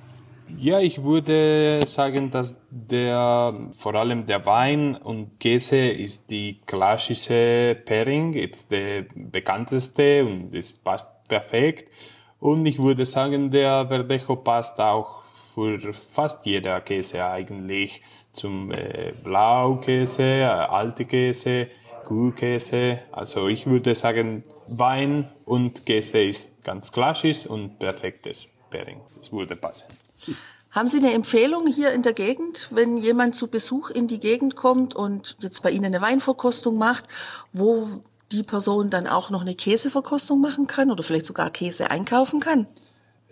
Ja, 0.59 0.81
ich 0.81 1.03
würde 1.03 1.85
sagen, 1.87 2.31
dass 2.31 2.59
der, 2.71 3.53
vor 3.77 3.95
allem 3.95 4.27
der 4.27 4.47
Wein 4.47 4.95
und 4.97 5.41
Käse 5.41 5.89
ist 5.89 6.31
die 6.31 6.61
klassische 6.67 7.77
Pairing, 7.85 8.33
ist 8.33 8.71
der 8.71 9.07
bekannteste 9.15 10.25
und 10.25 10.55
es 10.55 10.73
passt 10.73 11.11
perfekt. 11.29 11.91
Und 12.39 12.65
ich 12.65 12.79
würde 12.79 13.05
sagen, 13.05 13.51
der 13.51 13.87
Verdejo 13.89 14.37
passt 14.37 14.81
auch 14.81 15.25
für 15.55 15.93
fast 15.93 16.47
jeder 16.47 16.81
Käse 16.81 17.25
eigentlich. 17.25 18.03
Zum 18.31 18.71
äh, 18.71 19.13
Blaukäse, 19.25 20.23
äh, 20.23 20.45
alte 20.45 21.07
Käse, 21.07 21.69
Kuhkäse. 22.05 23.01
Also 23.11 23.49
ich 23.49 23.67
würde 23.67 23.95
sagen, 23.95 24.45
Wein 24.69 25.29
und 25.45 25.85
Käse 25.87 26.21
ist 26.21 26.63
ganz 26.63 26.93
klassisch 26.93 27.47
und 27.47 27.79
perfektes 27.79 28.47
Pairing. 28.71 29.01
Es 29.21 29.33
würde 29.33 29.57
passen. 29.57 30.06
Haben 30.71 30.89
Sie 30.89 30.99
eine 30.99 31.15
Empfehlung 31.15 31.67
hier 31.67 31.93
in 31.93 32.03
der 32.03 32.13
Gegend, 32.13 32.69
wenn 32.73 32.99
jemand 32.99 33.35
zu 33.35 33.49
Besuch 33.49 33.91
in 33.91 34.09
die 34.09 34.21
Gegend 34.21 34.57
kommt 34.57 34.95
und 34.95 35.37
jetzt 35.41 35.63
bei 35.63 35.71
Ihnen 35.71 35.87
eine 35.87 36.03
Weinverkostung 36.03 36.77
macht, 36.77 37.07
wo 37.53 37.89
die 38.33 38.43
Person 38.43 38.91
dann 38.91 39.07
auch 39.07 39.31
noch 39.31 39.41
eine 39.41 39.55
Käseverkostung 39.55 40.41
machen 40.41 40.67
kann 40.67 40.91
oder 40.91 41.03
vielleicht 41.03 41.27
sogar 41.27 41.51
Käse 41.51 41.91
einkaufen 41.91 42.41
kann? 42.41 42.67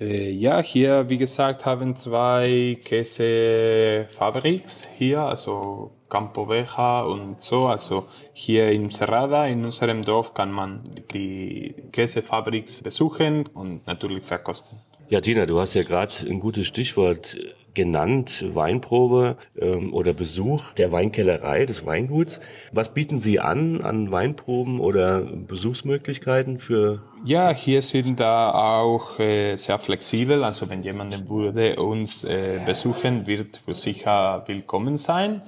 Äh, 0.01 0.31
ja, 0.31 0.61
hier, 0.61 1.09
wie 1.09 1.19
gesagt, 1.19 1.67
haben 1.67 1.95
zwei 1.95 2.79
Käsefabriks 2.85 4.89
hier, 4.97 5.21
also 5.21 5.93
Campo 6.09 6.49
Veja 6.49 7.03
und 7.03 7.41
so. 7.41 7.67
Also 7.67 8.09
hier 8.33 8.71
in 8.71 8.91
Serrada, 8.91 9.47
in 9.47 9.65
unserem 9.65 10.03
Dorf, 10.03 10.35
kann 10.35 10.51
man 10.51 10.83
die 11.13 11.75
Käsefabriks 11.93 12.83
besuchen 12.83 13.47
und 13.55 13.87
natürlich 13.87 14.25
verkosten. 14.25 14.81
Ja, 15.15 15.21
Tina, 15.21 15.47
du 15.47 15.61
hast 15.61 15.75
ja 15.75 15.85
gerade 15.85 16.13
ein 16.29 16.41
gutes 16.41 16.67
Stichwort 16.67 17.39
genannt, 17.75 18.45
Weinprobe 18.49 19.37
ähm, 19.59 19.93
oder 19.93 20.13
Besuch 20.13 20.73
der 20.75 20.93
Weinkellerei, 20.93 21.67
des 21.67 21.85
Weinguts. 21.85 22.41
Was 22.73 22.95
bieten 22.95 23.21
Sie 23.21 23.41
an 23.41 23.83
an 23.83 24.11
Weinproben 24.11 24.81
oder 24.81 25.21
Besuchsmöglichkeiten 25.21 26.59
für? 26.59 27.03
Ja, 27.25 27.55
hier 27.55 27.81
sind 27.83 28.21
da 28.21 28.53
auch 28.53 29.19
äh, 29.19 29.57
sehr 29.57 29.79
flexibel. 29.79 30.45
Also 30.45 30.69
wenn 30.69 30.83
jemand 30.83 31.29
würde 31.29 31.77
uns 31.77 32.25
äh, 32.25 32.61
besuchen, 32.65 33.27
wird 33.27 33.57
für 33.57 33.75
sicher 33.75 34.45
willkommen 34.47 34.97
sein. 34.97 35.43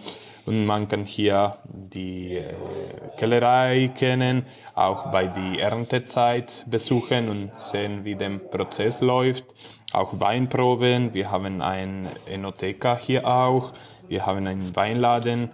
Und 0.47 0.65
man 0.65 0.87
kann 0.87 1.05
hier 1.05 1.53
die 1.67 2.37
äh, 2.37 2.45
Kellerei 3.19 3.91
kennen, 3.95 4.47
auch 4.75 5.11
bei 5.11 5.27
die 5.27 5.59
Erntezeit 5.59 6.65
besuchen 6.71 7.29
und 7.29 7.51
sehen, 7.57 8.05
wie 8.05 8.15
der 8.15 8.39
Prozess 8.39 9.01
läuft. 9.01 9.45
Auch 9.97 10.21
Weinproben. 10.21 11.15
Wir 11.15 11.31
haben 11.31 11.63
ein 11.63 12.11
Enotheka 12.31 12.99
hier 12.99 13.27
auch. 13.27 13.73
Wir 14.09 14.27
haben 14.27 14.47
einen 14.47 14.77
Weinladen. 14.77 15.49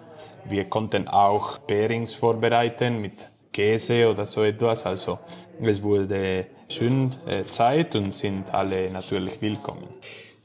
Wir 0.46 0.64
konnten 0.64 1.06
auch 1.06 1.64
Pairings 1.64 2.12
vorbereiten 2.14 3.00
mit 3.00 3.30
Käse 3.52 4.11
oder 4.11 4.25
so 4.25 4.42
etwas. 4.42 4.84
Also 4.84 5.20
es 5.61 5.80
wurde 5.80 6.46
schön 6.68 7.14
äh, 7.25 7.44
Zeit 7.44 7.94
und 7.94 8.12
sind 8.12 8.52
alle 8.52 8.90
natürlich 8.90 9.40
willkommen. 9.40 9.87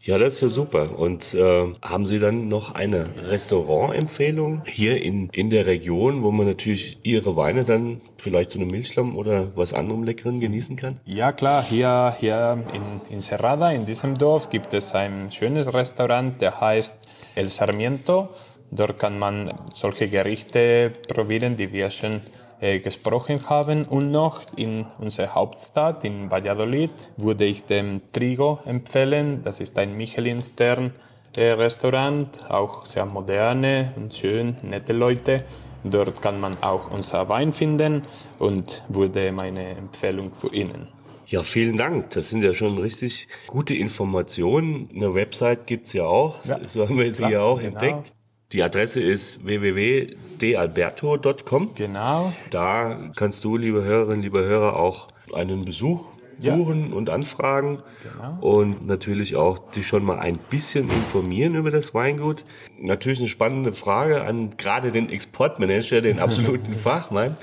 Ja, 0.08 0.18
das 0.18 0.36
ist 0.36 0.42
ja 0.42 0.48
super. 0.48 0.98
Und 0.98 1.34
äh, 1.34 1.66
haben 1.82 2.06
Sie 2.06 2.20
dann 2.20 2.48
noch 2.48 2.74
eine 2.74 3.08
Restaurantempfehlung 3.30 4.62
hier 4.66 5.04
in, 5.04 5.28
in 5.34 5.50
der 5.50 5.66
Region, 5.66 6.24
wo 6.24 6.32
man 6.32 6.48
natürlich 6.48 6.98
Ihre 7.04 7.36
Weine 7.36 7.66
dann 7.66 8.00
vielleicht 8.18 8.52
zu 8.52 8.60
einem 8.60 8.70
Milchlamm 8.70 9.18
oder 9.18 9.48
was 9.58 9.74
anderem 9.74 10.04
Leckeren 10.04 10.40
genießen 10.40 10.78
kann? 10.78 11.02
Ja, 11.04 11.34
klar. 11.34 11.62
Hier, 11.62 12.16
hier 12.22 12.58
in, 12.74 13.16
in 13.16 13.20
Serrada, 13.20 13.72
in 13.72 13.86
diesem 13.86 14.18
Dorf, 14.18 14.50
gibt 14.50 14.74
es 14.74 14.96
ein 14.96 15.30
schönes 15.34 15.74
Restaurant, 15.74 16.42
der 16.42 16.62
heißt 16.62 17.10
El 17.36 17.50
Sarmiento. 17.50 18.30
Dort 18.72 19.00
kann 19.00 19.20
man 19.20 19.50
solche 19.76 20.08
Gerichte 20.08 20.94
probieren, 21.10 21.58
die 21.58 21.74
wir 21.74 21.92
schon 21.92 22.22
äh, 22.60 22.80
gesprochen 22.80 23.40
haben. 23.50 23.86
Und 23.86 24.12
noch 24.12 24.42
in 24.56 24.86
unserer 25.00 25.36
Hauptstadt, 25.36 26.04
in 26.04 26.32
Valladolid, 26.32 26.92
würde 27.18 27.46
ich 27.46 27.64
dem 27.66 28.02
Trigo 28.12 28.60
empfehlen. 28.66 29.42
Das 29.44 29.60
ist 29.60 29.78
ein 29.78 29.96
Michelin-Stern. 29.96 30.94
Restaurant, 31.38 32.50
auch 32.50 32.88
sehr 32.88 33.06
moderne 33.06 33.94
und 33.96 34.16
schön, 34.16 34.58
nette 34.64 34.92
Leute. 34.92 35.38
Dort 35.84 36.20
kann 36.22 36.40
man 36.40 36.56
auch 36.62 36.92
unser 36.92 37.30
Wein 37.30 37.54
finden 37.54 38.02
und 38.40 38.84
würde 38.90 39.32
meine 39.32 39.78
Empfehlung 39.78 40.32
für 40.34 40.52
Ihnen. 40.54 40.88
Ja, 41.28 41.44
vielen 41.44 41.78
Dank. 41.78 42.10
Das 42.12 42.30
sind 42.30 42.44
ja 42.44 42.54
schon 42.54 42.78
richtig 42.78 43.28
gute 43.48 43.76
Informationen. 43.76 44.90
Eine 44.96 45.14
Website 45.14 45.68
gibt's 45.68 45.94
ja 45.94 46.06
auch. 46.06 46.44
Ja, 46.46 46.60
so 46.66 46.88
haben 46.88 46.98
wir 46.98 47.14
sie 47.14 47.30
ja 47.30 47.42
auch 47.42 47.60
genau. 47.60 47.80
entdeckt. 47.80 48.14
Die 48.54 48.64
Adresse 48.64 49.02
ist 49.02 49.46
www.dalberto.com. 49.46 51.76
Genau. 51.76 52.32
Da 52.50 53.12
kannst 53.18 53.44
du, 53.44 53.58
liebe 53.58 53.84
Hörerinnen, 53.84 54.22
liebe 54.22 54.46
Hörer, 54.46 54.78
auch 54.78 55.10
einen 55.34 55.66
Besuch 55.66 56.06
buchen 56.40 56.92
ja. 56.92 56.96
und 56.96 57.10
anfragen 57.10 57.84
genau. 58.04 58.38
und 58.42 58.86
natürlich 58.86 59.36
auch 59.36 59.58
dich 59.72 59.88
schon 59.88 60.06
mal 60.06 60.20
ein 60.20 60.38
bisschen 60.38 60.90
informieren 60.90 61.56
über 61.56 61.72
das 61.72 61.94
Weingut. 61.94 62.46
Natürlich 62.80 63.20
eine 63.20 63.28
spannende 63.28 63.74
Frage 63.74 64.22
an 64.22 64.56
gerade 64.56 64.94
den 64.94 65.10
Exportmanager, 65.10 66.00
den 66.02 66.20
absoluten 66.20 66.74
Fachmann. 66.74 67.36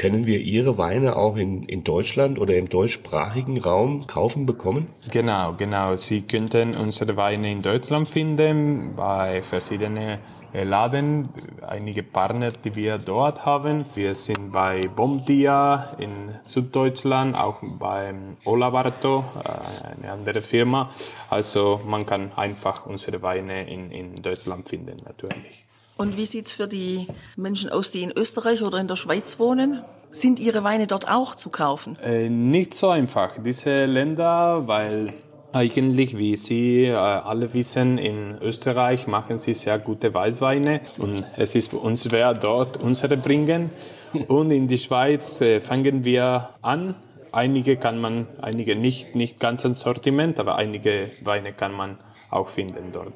Können 0.00 0.24
wir 0.24 0.40
Ihre 0.40 0.78
Weine 0.78 1.16
auch 1.16 1.36
in, 1.36 1.64
in 1.64 1.84
Deutschland 1.84 2.38
oder 2.38 2.56
im 2.56 2.70
deutschsprachigen 2.70 3.60
Raum 3.60 4.06
kaufen 4.06 4.46
bekommen? 4.46 4.88
Genau, 5.10 5.52
genau. 5.52 5.94
Sie 5.96 6.22
könnten 6.22 6.74
unsere 6.74 7.18
Weine 7.18 7.52
in 7.52 7.60
Deutschland 7.60 8.08
finden 8.08 8.94
bei 8.96 9.42
verschiedenen 9.42 10.16
Laden, 10.54 11.28
einige 11.68 12.02
Partner, 12.02 12.50
die 12.50 12.74
wir 12.76 12.96
dort 12.96 13.44
haben. 13.44 13.84
Wir 13.94 14.14
sind 14.14 14.52
bei 14.52 14.88
Bomdia 14.88 15.94
in 15.98 16.34
Süddeutschland, 16.44 17.36
auch 17.36 17.58
beim 17.60 18.38
Olavarto, 18.46 19.26
äh, 19.44 19.96
eine 20.00 20.12
andere 20.12 20.40
Firma. 20.40 20.88
Also 21.28 21.78
man 21.84 22.06
kann 22.06 22.32
einfach 22.36 22.86
unsere 22.86 23.20
Weine 23.20 23.68
in, 23.68 23.90
in 23.90 24.14
Deutschland 24.14 24.66
finden, 24.66 24.96
natürlich. 25.04 25.66
Und 26.00 26.16
wie 26.16 26.24
sieht's 26.24 26.52
für 26.52 26.66
die 26.66 27.06
Menschen 27.36 27.68
aus, 27.68 27.90
die 27.90 28.02
in 28.02 28.10
Österreich 28.10 28.62
oder 28.62 28.78
in 28.78 28.86
der 28.86 28.96
Schweiz 28.96 29.38
wohnen? 29.38 29.82
Sind 30.10 30.40
Ihre 30.40 30.64
Weine 30.64 30.86
dort 30.86 31.06
auch 31.10 31.34
zu 31.34 31.50
kaufen? 31.50 31.98
Äh, 32.02 32.30
nicht 32.30 32.72
so 32.72 32.88
einfach. 32.88 33.34
Diese 33.44 33.84
Länder, 33.84 34.66
weil 34.66 35.12
eigentlich, 35.52 36.16
wie 36.16 36.36
Sie 36.36 36.86
äh, 36.86 36.94
alle 36.94 37.52
wissen, 37.52 37.98
in 37.98 38.38
Österreich 38.40 39.08
machen 39.08 39.36
Sie 39.38 39.52
sehr 39.52 39.78
gute 39.78 40.14
Weißweine 40.14 40.80
und 40.96 41.22
es 41.36 41.54
ist 41.54 41.68
für 41.68 41.76
uns 41.76 42.04
schwer, 42.04 42.32
dort 42.32 42.78
unsere 42.78 43.18
bringen. 43.18 43.68
Und 44.26 44.50
in 44.52 44.68
die 44.68 44.78
Schweiz 44.78 45.42
äh, 45.42 45.60
fangen 45.60 46.04
wir 46.06 46.48
an. 46.62 46.94
Einige 47.30 47.76
kann 47.76 48.00
man, 48.00 48.26
einige 48.40 48.74
nicht, 48.74 49.14
nicht 49.14 49.38
ganz 49.38 49.66
ein 49.66 49.74
Sortiment, 49.74 50.40
aber 50.40 50.56
einige 50.56 51.10
Weine 51.22 51.52
kann 51.52 51.72
man 51.72 51.98
auch 52.30 52.48
finden 52.48 52.90
dort. 52.90 53.12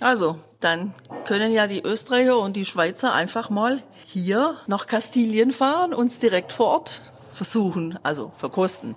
Also, 0.00 0.36
dann 0.60 0.94
können 1.24 1.52
ja 1.52 1.66
die 1.66 1.82
Österreicher 1.82 2.38
und 2.38 2.56
die 2.56 2.64
Schweizer 2.64 3.14
einfach 3.14 3.50
mal 3.50 3.80
hier 4.04 4.56
nach 4.66 4.86
Kastilien 4.86 5.50
fahren, 5.50 5.94
uns 5.94 6.18
direkt 6.18 6.52
vor 6.52 6.66
Ort 6.66 7.02
versuchen, 7.32 7.98
also 8.02 8.30
verkosten. 8.30 8.96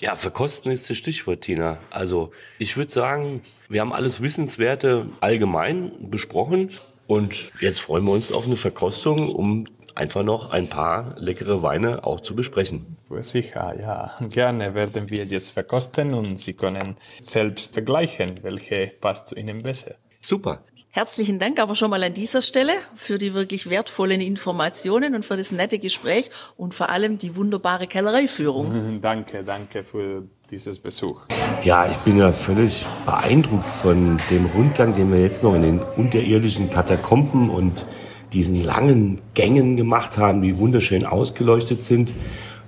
Ja, 0.00 0.16
verkosten 0.16 0.72
ist 0.72 0.90
das 0.90 0.96
Stichwort, 0.96 1.42
Tina. 1.42 1.78
Also 1.90 2.32
ich 2.58 2.76
würde 2.76 2.92
sagen, 2.92 3.42
wir 3.68 3.80
haben 3.80 3.92
alles 3.92 4.20
Wissenswerte 4.20 5.08
allgemein 5.20 5.92
besprochen 6.10 6.70
und 7.06 7.52
jetzt 7.60 7.80
freuen 7.80 8.04
wir 8.04 8.12
uns 8.12 8.32
auf 8.32 8.46
eine 8.46 8.56
Verkostung, 8.56 9.32
um 9.32 9.66
einfach 9.94 10.24
noch 10.24 10.50
ein 10.50 10.68
paar 10.68 11.14
leckere 11.18 11.62
Weine 11.62 12.04
auch 12.04 12.20
zu 12.20 12.34
besprechen. 12.34 12.96
Sicher, 13.20 13.74
ja. 13.80 14.16
Gerne 14.28 14.74
werden 14.74 15.10
wir 15.10 15.24
jetzt 15.24 15.50
verkosten 15.50 16.14
und 16.14 16.36
Sie 16.36 16.54
können 16.54 16.96
selbst 17.20 17.74
vergleichen, 17.74 18.32
welche 18.42 18.92
passt 19.00 19.28
zu 19.28 19.36
Ihnen 19.36 19.62
besser. 19.62 19.94
Super. 20.20 20.64
Herzlichen 20.96 21.40
Dank 21.40 21.58
aber 21.58 21.74
schon 21.74 21.90
mal 21.90 22.04
an 22.04 22.14
dieser 22.14 22.40
Stelle 22.40 22.70
für 22.94 23.18
die 23.18 23.34
wirklich 23.34 23.68
wertvollen 23.68 24.20
Informationen 24.20 25.16
und 25.16 25.24
für 25.24 25.36
das 25.36 25.50
nette 25.50 25.80
Gespräch 25.80 26.30
und 26.56 26.72
vor 26.72 26.88
allem 26.88 27.18
die 27.18 27.34
wunderbare 27.34 27.88
Kellereiführung. 27.88 29.00
Danke, 29.02 29.42
danke 29.42 29.82
für 29.82 30.22
dieses 30.52 30.78
Besuch. 30.78 31.22
Ja, 31.64 31.90
ich 31.90 31.96
bin 31.96 32.16
ja 32.16 32.30
völlig 32.30 32.86
beeindruckt 33.06 33.68
von 33.72 34.20
dem 34.30 34.46
Rundgang, 34.46 34.94
den 34.94 35.12
wir 35.12 35.20
jetzt 35.20 35.42
noch 35.42 35.56
in 35.56 35.62
den 35.62 35.80
unterirdischen 35.80 36.70
Katakomben 36.70 37.50
und 37.50 37.86
diesen 38.32 38.62
langen 38.62 39.20
Gängen 39.34 39.74
gemacht 39.74 40.16
haben, 40.16 40.42
die 40.42 40.58
wunderschön 40.58 41.06
ausgeleuchtet 41.06 41.82
sind. 41.82 42.14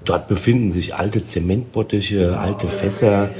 Dort 0.05 0.27
befinden 0.27 0.69
sich 0.69 0.97
alte 0.97 1.25
Zementbottiche, 1.25 2.41
alte 2.41 2.67
Fässer. 2.67 3.31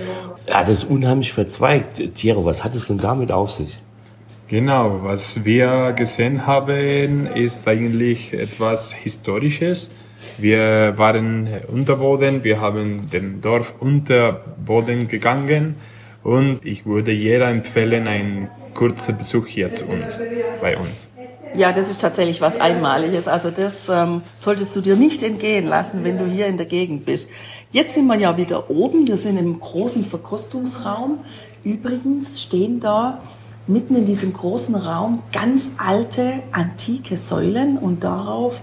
Ja, 0.49 0.61
das 0.61 0.85
ist 0.85 0.85
unheimlich 0.85 1.33
verzweigt. 1.33 2.15
Thierry, 2.15 2.45
was 2.45 2.63
hat 2.63 2.77
es 2.77 2.87
denn 2.87 2.99
damit 2.99 3.33
auf 3.33 3.51
sich? 3.51 3.81
Genau, 4.49 5.01
was 5.03 5.45
wir 5.45 5.93
gesehen 5.97 6.47
haben, 6.47 7.27
ist 7.35 7.67
eigentlich 7.67 8.33
etwas 8.33 8.93
Historisches. 8.93 9.93
Wir 10.39 10.95
waren 10.97 11.49
unter 11.67 11.97
Boden, 11.97 12.45
wir 12.45 12.61
haben 12.61 13.11
den 13.11 13.41
Dorf 13.41 13.75
unter 13.81 14.45
Boden 14.65 15.09
gegangen 15.09 15.75
und 16.23 16.61
ich 16.65 16.87
würde 16.87 17.11
jeder 17.11 17.49
empfehlen, 17.49 18.07
einen 18.07 18.49
kurzen 18.73 19.19
Besuch 19.19 19.49
hier 19.49 19.75
zu 19.75 19.87
uns, 19.87 20.21
bei 20.61 20.77
uns. 20.77 21.11
Ja, 21.57 21.73
das 21.73 21.91
ist 21.91 22.01
tatsächlich 22.01 22.41
was 22.41 22.61
Einmaliges. 22.61 23.27
Also 23.27 23.51
das 23.51 23.89
ähm, 23.89 24.23
solltest 24.37 24.77
du 24.77 24.81
dir 24.81 24.95
nicht 24.95 25.25
entgehen 25.25 25.67
lassen, 25.67 26.05
wenn 26.05 26.19
du 26.19 26.27
hier 26.27 26.47
in 26.47 26.57
der 26.57 26.67
Gegend 26.67 27.05
bist. 27.05 27.29
Jetzt 27.71 27.95
sind 27.95 28.07
wir 28.07 28.17
ja 28.17 28.37
wieder 28.37 28.71
oben. 28.71 29.09
Wir 29.09 29.17
sind 29.17 29.39
im 29.39 29.59
großen 29.59 30.05
Verkostungsraum. 30.05 31.19
Übrigens 31.65 32.43
stehen 32.43 32.79
da 32.79 33.23
mitten 33.67 33.97
in 33.97 34.07
diesem 34.07 34.33
großen 34.33 34.75
Raum 34.75 35.23
ganz 35.33 35.73
alte, 35.79 36.35
antike 36.53 37.17
Säulen 37.17 37.79
und 37.79 38.05
darauf 38.05 38.61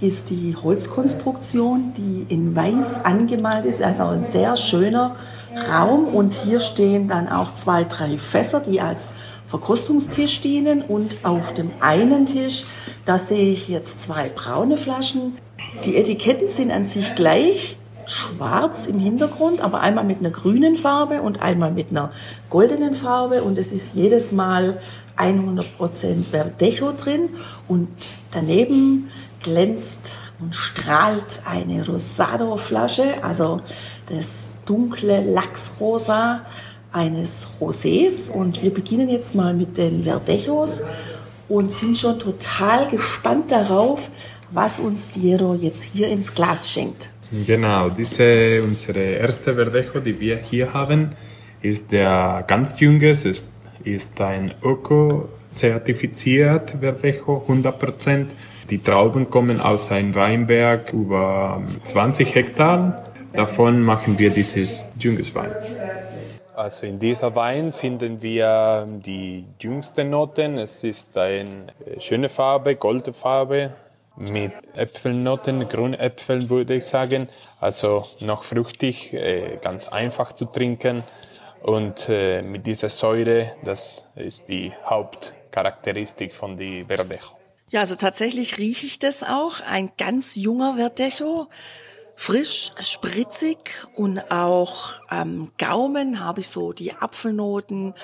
ist 0.00 0.30
die 0.30 0.54
Holzkonstruktion, 0.62 1.92
die 1.96 2.26
in 2.32 2.54
weiß 2.54 3.04
angemalt 3.04 3.64
ist, 3.64 3.82
also 3.82 4.04
ein 4.04 4.24
sehr 4.24 4.56
schöner 4.56 5.16
Raum. 5.70 6.06
Und 6.06 6.34
hier 6.34 6.60
stehen 6.60 7.08
dann 7.08 7.28
auch 7.28 7.54
zwei, 7.54 7.84
drei 7.84 8.18
Fässer, 8.18 8.60
die 8.60 8.80
als 8.80 9.10
Verkostungstisch 9.46 10.40
dienen. 10.42 10.82
Und 10.82 11.16
auf 11.22 11.54
dem 11.54 11.70
einen 11.80 12.26
Tisch, 12.26 12.64
da 13.04 13.16
sehe 13.16 13.48
ich 13.50 13.68
jetzt 13.68 14.02
zwei 14.02 14.28
braune 14.28 14.76
Flaschen. 14.76 15.38
Die 15.84 15.96
Etiketten 15.96 16.46
sind 16.46 16.70
an 16.70 16.84
sich 16.84 17.14
gleich, 17.14 17.78
schwarz 18.06 18.86
im 18.86 18.98
Hintergrund, 18.98 19.60
aber 19.60 19.80
einmal 19.80 20.04
mit 20.04 20.18
einer 20.18 20.30
grünen 20.30 20.76
Farbe 20.76 21.22
und 21.22 21.42
einmal 21.42 21.72
mit 21.72 21.90
einer 21.90 22.12
goldenen 22.50 22.94
Farbe. 22.94 23.42
Und 23.42 23.58
es 23.58 23.72
ist 23.72 23.94
jedes 23.94 24.32
Mal 24.32 24.78
100% 25.16 26.24
Verdecho 26.30 26.92
drin. 26.92 27.30
Und 27.68 27.88
daneben 28.30 29.10
glänzt 29.42 30.18
und 30.40 30.54
strahlt 30.54 31.40
eine 31.48 31.86
Rosado-Flasche, 31.86 33.22
also 33.22 33.60
das 34.06 34.54
dunkle 34.66 35.22
Lachsrosa 35.22 36.42
eines 36.92 37.50
Rosés. 37.60 38.30
Und 38.30 38.62
wir 38.62 38.72
beginnen 38.72 39.08
jetzt 39.08 39.34
mal 39.34 39.54
mit 39.54 39.78
den 39.78 40.04
Verdejos 40.04 40.82
und 41.48 41.70
sind 41.72 41.96
schon 41.98 42.18
total 42.18 42.88
gespannt 42.88 43.50
darauf, 43.50 44.10
was 44.50 44.78
uns 44.78 45.10
Diero 45.10 45.54
jetzt 45.54 45.82
hier 45.82 46.08
ins 46.08 46.34
Glas 46.34 46.70
schenkt. 46.70 47.10
Genau, 47.30 47.90
diese 47.90 48.62
unsere 48.62 49.00
erste 49.00 49.54
Verdejo, 49.54 50.00
die 50.00 50.18
wir 50.20 50.36
hier 50.36 50.72
haben, 50.72 51.16
ist 51.60 51.90
der 51.90 52.44
ganz 52.46 52.78
jünges, 52.78 53.24
ist, 53.24 53.50
ist 53.82 54.20
ein 54.20 54.54
Öko-zertifiziert 54.62 56.76
Verdejo, 56.80 57.44
100%. 57.48 58.26
Die 58.70 58.78
Trauben 58.78 59.28
kommen 59.30 59.60
aus 59.60 59.90
einem 59.90 60.14
Weinberg 60.14 60.92
über 60.92 61.62
20 61.82 62.32
Hektar. 62.34 63.02
Davon 63.32 63.80
machen 63.82 64.18
wir 64.18 64.30
dieses 64.30 64.86
jünges 64.98 65.34
Wein. 65.34 65.50
Also 66.54 66.86
in 66.86 66.98
dieser 66.98 67.34
Wein 67.34 67.70
finden 67.72 68.22
wir 68.22 68.88
die 69.04 69.44
jüngsten 69.60 70.08
Noten. 70.10 70.58
Es 70.58 70.84
ist 70.84 71.18
eine 71.18 71.66
schöne 71.98 72.30
Farbe, 72.30 72.76
goldene 72.76 73.12
Farbe, 73.12 73.72
mit 74.16 74.52
Äpfelnoten, 74.74 75.68
Grünäpfeln 75.68 76.48
würde 76.48 76.76
ich 76.76 76.86
sagen. 76.86 77.28
Also 77.60 78.06
noch 78.20 78.44
fruchtig, 78.44 79.12
äh, 79.12 79.58
ganz 79.60 79.88
einfach 79.88 80.32
zu 80.32 80.46
trinken. 80.46 81.04
Und 81.62 82.08
äh, 82.08 82.42
mit 82.42 82.66
dieser 82.66 82.88
Säure, 82.88 83.52
das 83.64 84.08
ist 84.14 84.48
die 84.48 84.72
Hauptcharakteristik 84.84 86.34
von 86.34 86.56
die 86.56 86.84
Verdejo. 86.84 87.36
Ja, 87.68 87.80
also 87.80 87.96
tatsächlich 87.96 88.58
rieche 88.58 88.86
ich 88.86 88.98
das 88.98 89.22
auch. 89.22 89.60
Ein 89.60 89.90
ganz 89.98 90.36
junger 90.36 90.76
Verdecho 90.76 91.48
frisch, 92.16 92.72
spritzig 92.80 93.86
und 93.94 94.30
auch 94.32 94.94
am 95.08 95.52
Gaumen 95.58 96.20
habe 96.20 96.40
ich 96.40 96.48
so 96.48 96.72
die 96.72 96.94
Apfelnoten 96.94 97.94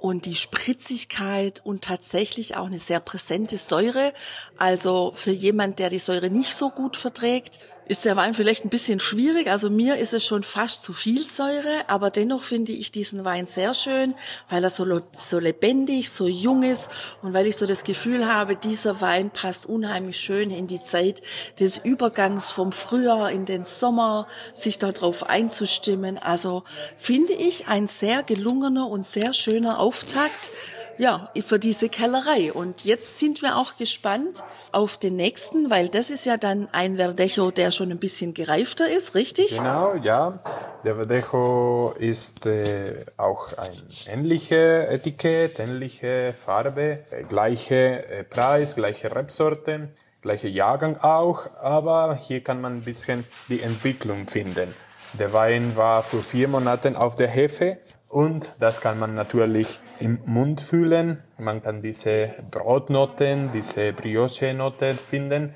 und 0.00 0.26
die 0.26 0.34
Spritzigkeit 0.34 1.62
und 1.64 1.84
tatsächlich 1.84 2.56
auch 2.56 2.66
eine 2.66 2.80
sehr 2.80 3.00
präsente 3.00 3.56
Säure. 3.56 4.12
Also 4.58 5.12
für 5.14 5.30
jemand, 5.30 5.78
der 5.78 5.88
die 5.88 6.00
Säure 6.00 6.30
nicht 6.30 6.54
so 6.54 6.70
gut 6.70 6.96
verträgt, 6.96 7.60
ist 7.90 8.04
der 8.04 8.14
Wein 8.14 8.34
vielleicht 8.34 8.64
ein 8.64 8.68
bisschen 8.68 9.00
schwierig. 9.00 9.48
Also 9.48 9.68
mir 9.68 9.96
ist 9.96 10.14
es 10.14 10.24
schon 10.24 10.44
fast 10.44 10.84
zu 10.84 10.92
viel 10.92 11.26
Säure, 11.26 11.88
aber 11.88 12.10
dennoch 12.10 12.44
finde 12.44 12.70
ich 12.70 12.92
diesen 12.92 13.24
Wein 13.24 13.48
sehr 13.48 13.74
schön, 13.74 14.14
weil 14.48 14.62
er 14.62 14.70
so, 14.70 15.02
so 15.16 15.40
lebendig, 15.40 16.10
so 16.10 16.28
jung 16.28 16.62
ist 16.62 16.88
und 17.20 17.34
weil 17.34 17.48
ich 17.48 17.56
so 17.56 17.66
das 17.66 17.82
Gefühl 17.82 18.32
habe, 18.32 18.54
dieser 18.54 19.00
Wein 19.00 19.30
passt 19.30 19.66
unheimlich 19.66 20.20
schön 20.20 20.52
in 20.52 20.68
die 20.68 20.78
Zeit 20.78 21.20
des 21.58 21.78
Übergangs 21.78 22.52
vom 22.52 22.70
Frühjahr 22.70 23.32
in 23.32 23.44
den 23.44 23.64
Sommer, 23.64 24.28
sich 24.52 24.78
darauf 24.78 25.24
einzustimmen. 25.24 26.16
Also 26.16 26.62
finde 26.96 27.32
ich 27.32 27.66
ein 27.66 27.88
sehr 27.88 28.22
gelungener 28.22 28.86
und 28.86 29.04
sehr 29.04 29.32
schöner 29.32 29.80
Auftakt 29.80 30.52
ja, 31.00 31.30
für 31.42 31.58
diese 31.58 31.88
Kellerei. 31.88 32.52
Und 32.52 32.84
jetzt 32.84 33.18
sind 33.18 33.40
wir 33.40 33.56
auch 33.56 33.76
gespannt 33.78 34.44
auf 34.70 34.98
den 34.98 35.16
nächsten, 35.16 35.70
weil 35.70 35.88
das 35.88 36.10
ist 36.10 36.26
ja 36.26 36.36
dann 36.36 36.68
ein 36.72 36.96
Verdecho, 36.96 37.50
der 37.50 37.70
schon 37.70 37.90
ein 37.90 37.98
bisschen 37.98 38.34
gereifter 38.34 38.88
ist, 38.88 39.14
richtig? 39.14 39.56
Genau, 39.56 39.94
ja. 39.94 40.40
Der 40.84 40.96
Verdecho 40.96 41.94
ist 41.98 42.44
äh, 42.44 43.06
auch 43.16 43.56
ein 43.56 43.82
ähnliches 44.06 44.88
Etikett, 44.88 45.58
ähnliche 45.58 46.34
Farbe, 46.34 47.00
äh, 47.10 47.22
gleiche 47.24 48.06
äh, 48.06 48.22
Preis, 48.22 48.74
gleiche 48.74 49.14
Rebsorten, 49.14 49.88
gleiche 50.20 50.48
Jahrgang 50.48 50.98
auch, 50.98 51.46
aber 51.62 52.14
hier 52.14 52.44
kann 52.44 52.60
man 52.60 52.76
ein 52.76 52.82
bisschen 52.82 53.24
die 53.48 53.62
Entwicklung 53.62 54.28
finden. 54.28 54.74
Der 55.14 55.32
Wein 55.32 55.76
war 55.76 56.02
vor 56.02 56.22
vier 56.22 56.46
Monaten 56.46 56.94
auf 56.94 57.16
der 57.16 57.28
Hefe 57.28 57.78
und 58.10 58.50
das 58.58 58.80
kann 58.80 58.98
man 58.98 59.14
natürlich 59.14 59.78
im 60.00 60.18
Mund 60.26 60.60
fühlen. 60.60 61.22
Man 61.38 61.62
kann 61.62 61.80
diese 61.80 62.34
Brotnoten, 62.50 63.50
diese 63.54 63.92
Brioche-Note 63.92 64.94
finden. 64.94 65.54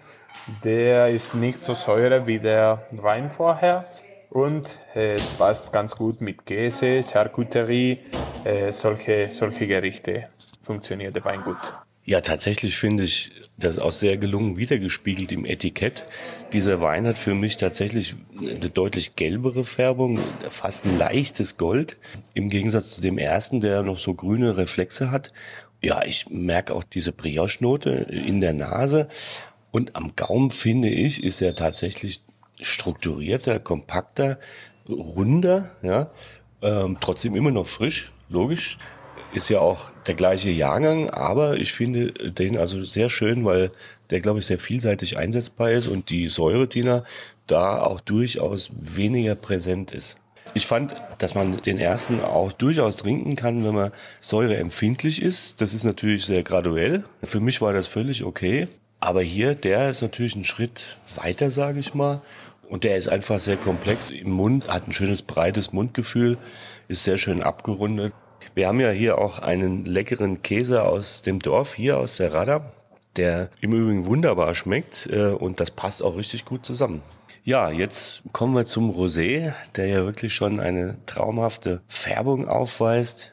Der 0.62 1.08
ist 1.08 1.34
nicht 1.34 1.60
so 1.60 1.74
säure 1.74 2.28
wie 2.28 2.38
der 2.38 2.86
Wein 2.92 3.28
vorher. 3.28 3.86
Und 4.30 4.78
äh, 4.94 5.14
es 5.14 5.28
passt 5.30 5.72
ganz 5.72 5.96
gut 5.96 6.20
mit 6.20 6.46
Käse, 6.46 7.02
Charcuterie, 7.02 7.98
äh, 8.44 8.70
solche, 8.72 9.30
solche 9.30 9.66
Gerichte 9.66 10.28
funktioniert 10.62 11.14
der 11.16 11.24
Wein 11.24 11.42
gut. 11.42 11.74
Ja, 12.04 12.20
tatsächlich 12.20 12.76
finde 12.76 13.02
ich 13.04 13.32
das 13.56 13.78
auch 13.78 13.92
sehr 13.92 14.16
gelungen 14.16 14.56
wiedergespiegelt 14.56 15.30
im 15.32 15.44
Etikett. 15.44 16.06
Dieser 16.52 16.80
Wein 16.80 17.06
hat 17.06 17.18
für 17.18 17.34
mich 17.34 17.56
tatsächlich 17.56 18.16
eine 18.38 18.70
deutlich 18.70 19.16
gelbere 19.16 19.64
Färbung, 19.64 20.18
fast 20.48 20.84
ein 20.84 20.98
leichtes 20.98 21.56
Gold, 21.56 21.96
im 22.34 22.48
Gegensatz 22.48 22.96
zu 22.96 23.00
dem 23.00 23.18
ersten, 23.18 23.60
der 23.60 23.82
noch 23.82 23.98
so 23.98 24.14
grüne 24.14 24.56
Reflexe 24.56 25.10
hat. 25.10 25.32
Ja, 25.82 26.04
ich 26.04 26.28
merke 26.30 26.74
auch 26.74 26.84
diese 26.84 27.12
Brioche-Note 27.12 27.90
in 27.90 28.40
der 28.40 28.54
Nase 28.54 29.08
und 29.70 29.96
am 29.96 30.16
Gaumen 30.16 30.50
finde 30.50 30.88
ich, 30.88 31.22
ist 31.22 31.40
er 31.42 31.54
tatsächlich 31.54 32.22
strukturierter, 32.60 33.60
kompakter, 33.60 34.38
runder, 34.88 35.70
ja, 35.82 36.10
ähm, 36.62 36.96
trotzdem 37.00 37.34
immer 37.34 37.50
noch 37.50 37.66
frisch, 37.66 38.12
logisch 38.28 38.78
Ist 39.34 39.50
ja 39.50 39.58
auch 39.58 39.90
der 40.06 40.14
gleiche 40.14 40.50
Jahrgang, 40.50 41.10
aber 41.10 41.56
ich 41.56 41.72
finde 41.72 42.10
den 42.12 42.56
also 42.56 42.84
sehr 42.84 43.10
schön, 43.10 43.44
weil 43.44 43.72
der, 44.10 44.20
glaube 44.20 44.38
ich, 44.38 44.46
sehr 44.46 44.58
vielseitig 44.58 45.18
einsetzbar 45.18 45.72
ist 45.72 45.88
und 45.88 46.08
die 46.08 46.28
Säure, 46.28 46.68
die 46.68 46.88
da 47.48 47.82
auch 47.82 48.00
durchaus 48.00 48.70
weniger 48.76 49.34
präsent 49.34 49.90
ist. 49.90 50.16
Ich 50.54 50.68
fand, 50.68 50.94
dass 51.18 51.34
man 51.34 51.60
den 51.62 51.78
ersten 51.78 52.20
auch 52.20 52.52
durchaus 52.52 52.94
trinken 52.94 53.34
kann, 53.34 53.64
wenn 53.64 53.74
man 53.74 53.90
säureempfindlich 54.20 55.20
ist. 55.20 55.60
Das 55.60 55.74
ist 55.74 55.82
natürlich 55.82 56.26
sehr 56.26 56.44
graduell. 56.44 57.02
Für 57.24 57.40
mich 57.40 57.60
war 57.60 57.72
das 57.72 57.88
völlig 57.88 58.22
okay. 58.22 58.68
Aber 59.00 59.20
hier, 59.20 59.56
der 59.56 59.90
ist 59.90 60.00
natürlich 60.00 60.36
ein 60.36 60.44
Schritt 60.44 60.96
weiter, 61.16 61.50
sage 61.50 61.80
ich 61.80 61.92
mal. 61.92 62.22
Und 62.68 62.84
der 62.84 62.96
ist 62.96 63.08
einfach 63.08 63.40
sehr 63.40 63.56
komplex 63.56 64.10
im 64.10 64.30
Mund, 64.30 64.68
hat 64.68 64.86
ein 64.86 64.92
schönes 64.92 65.22
breites 65.22 65.72
Mundgefühl, 65.72 66.38
ist 66.86 67.02
sehr 67.02 67.18
schön 67.18 67.42
abgerundet. 67.42 68.12
Wir 68.54 68.68
haben 68.68 68.80
ja 68.80 68.90
hier 68.90 69.18
auch 69.18 69.38
einen 69.38 69.84
leckeren 69.84 70.42
Käse 70.42 70.82
aus 70.82 71.22
dem 71.22 71.38
Dorf, 71.38 71.74
hier 71.74 71.98
aus 71.98 72.16
der 72.16 72.34
Radda, 72.34 72.72
der 73.16 73.50
im 73.60 73.72
Übrigen 73.72 74.06
wunderbar 74.06 74.54
schmeckt 74.54 75.08
äh, 75.10 75.28
und 75.28 75.60
das 75.60 75.70
passt 75.70 76.02
auch 76.02 76.16
richtig 76.16 76.44
gut 76.44 76.66
zusammen. 76.66 77.02
Ja, 77.44 77.70
jetzt 77.70 78.22
kommen 78.32 78.54
wir 78.54 78.64
zum 78.64 78.90
Rosé, 78.90 79.52
der 79.76 79.86
ja 79.86 80.04
wirklich 80.04 80.34
schon 80.34 80.60
eine 80.60 80.96
traumhafte 81.04 81.82
Färbung 81.88 82.48
aufweist. 82.48 83.32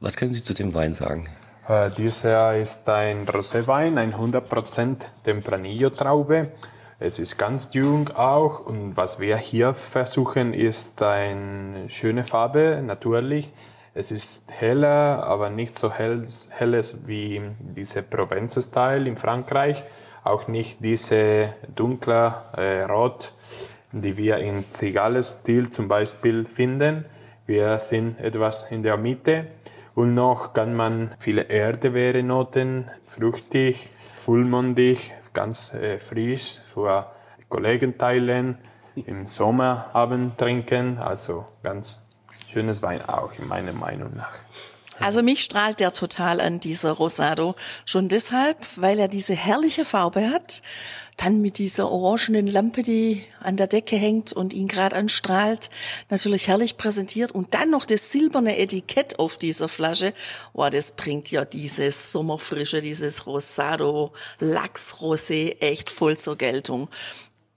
Was 0.00 0.16
können 0.16 0.32
Sie 0.32 0.42
zu 0.42 0.54
dem 0.54 0.74
Wein 0.74 0.94
sagen? 0.94 1.28
Uh, 1.68 1.90
dieser 1.90 2.56
ist 2.56 2.88
ein 2.88 3.26
Roséwein, 3.26 3.98
ein 3.98 4.14
100% 4.14 5.04
Tempranillo-Traube. 5.24 6.52
Es 6.98 7.18
ist 7.18 7.36
ganz 7.36 7.74
jung 7.74 8.08
auch 8.16 8.64
und 8.64 8.96
was 8.96 9.20
wir 9.20 9.36
hier 9.36 9.74
versuchen 9.74 10.54
ist 10.54 11.02
eine 11.02 11.90
schöne 11.90 12.24
Farbe, 12.24 12.82
natürlich. 12.82 13.52
Es 13.94 14.10
ist 14.10 14.50
heller, 14.50 15.24
aber 15.24 15.50
nicht 15.50 15.78
so 15.78 15.92
hell, 15.92 16.26
helles 16.50 17.06
wie 17.06 17.42
diese 17.58 18.02
Provence-Style 18.02 19.08
in 19.08 19.16
Frankreich 19.16 19.84
auch 20.28 20.46
nicht 20.48 20.78
diese 20.80 21.54
dunkle 21.74 22.34
äh, 22.56 22.82
Rot, 22.82 23.32
die 23.92 24.16
wir 24.16 24.38
in 24.38 24.64
Zigales-Stil 24.64 25.70
zum 25.70 25.88
Beispiel 25.88 26.44
finden. 26.44 27.06
Wir 27.46 27.78
sind 27.78 28.20
etwas 28.20 28.70
in 28.70 28.82
der 28.82 28.98
Mitte 28.98 29.46
und 29.94 30.14
noch 30.14 30.52
kann 30.52 30.74
man 30.76 31.14
viele 31.18 31.42
Erdbeere-Noten, 31.42 32.90
fruchtig, 33.06 33.88
vollmundig, 34.16 35.14
ganz 35.32 35.72
äh, 35.72 35.98
frisch 35.98 36.58
für 36.58 37.06
Kollegen 37.48 37.96
teilen, 37.96 38.58
im 39.06 39.26
Sommerabend 39.26 40.36
trinken. 40.36 40.98
Also 40.98 41.46
ganz 41.62 42.07
schönes 42.58 42.82
Wein 42.82 43.02
auch, 43.02 43.30
in 43.38 43.46
meiner 43.46 43.72
Meinung 43.72 44.16
nach. 44.16 44.32
Also 45.00 45.22
mich 45.22 45.44
strahlt 45.44 45.78
der 45.78 45.92
total 45.92 46.40
an, 46.40 46.58
dieser 46.58 46.90
Rosado. 46.90 47.54
Schon 47.84 48.08
deshalb, 48.08 48.56
weil 48.74 48.98
er 48.98 49.06
diese 49.06 49.34
herrliche 49.34 49.84
Farbe 49.84 50.28
hat, 50.30 50.62
dann 51.16 51.40
mit 51.40 51.58
dieser 51.58 51.88
orangenen 51.88 52.48
Lampe, 52.48 52.82
die 52.82 53.22
an 53.38 53.56
der 53.56 53.68
Decke 53.68 53.94
hängt 53.94 54.32
und 54.32 54.54
ihn 54.54 54.66
gerade 54.66 54.96
anstrahlt, 54.96 55.70
natürlich 56.10 56.48
herrlich 56.48 56.76
präsentiert 56.76 57.30
und 57.30 57.54
dann 57.54 57.70
noch 57.70 57.84
das 57.84 58.10
silberne 58.10 58.58
Etikett 58.58 59.20
auf 59.20 59.38
dieser 59.38 59.68
Flasche. 59.68 60.12
Boah, 60.52 60.70
das 60.70 60.92
bringt 60.92 61.30
ja 61.30 61.44
dieses 61.44 62.10
Sommerfrische, 62.10 62.80
dieses 62.80 63.24
Rosado 63.26 64.12
Lachsrosé 64.40 65.60
echt 65.60 65.90
voll 65.90 66.18
zur 66.18 66.36
Geltung. 66.36 66.88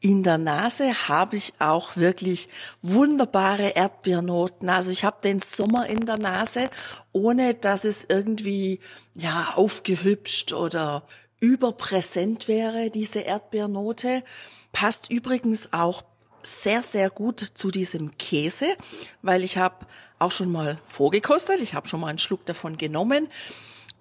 In 0.03 0.23
der 0.23 0.39
Nase 0.39 1.09
habe 1.09 1.35
ich 1.35 1.53
auch 1.59 1.95
wirklich 1.95 2.49
wunderbare 2.81 3.69
Erdbeernoten. 3.69 4.67
Also 4.67 4.91
ich 4.91 5.05
habe 5.05 5.21
den 5.23 5.39
Sommer 5.39 5.85
in 5.87 6.07
der 6.07 6.17
Nase, 6.17 6.71
ohne 7.11 7.53
dass 7.53 7.85
es 7.85 8.07
irgendwie 8.09 8.79
ja 9.13 9.53
aufgehübscht 9.55 10.53
oder 10.53 11.03
überpräsent 11.39 12.47
wäre, 12.47 12.89
diese 12.89 13.19
Erdbeernote. 13.19 14.23
Passt 14.71 15.11
übrigens 15.11 15.71
auch 15.71 16.03
sehr, 16.41 16.81
sehr 16.81 17.11
gut 17.11 17.39
zu 17.39 17.69
diesem 17.69 18.17
Käse, 18.17 18.75
weil 19.21 19.43
ich 19.43 19.59
habe 19.59 19.85
auch 20.17 20.31
schon 20.31 20.51
mal 20.51 20.79
vorgekostet, 20.83 21.61
ich 21.61 21.75
habe 21.75 21.87
schon 21.87 21.99
mal 21.99 22.07
einen 22.07 22.17
Schluck 22.17 22.43
davon 22.47 22.79
genommen 22.79 23.27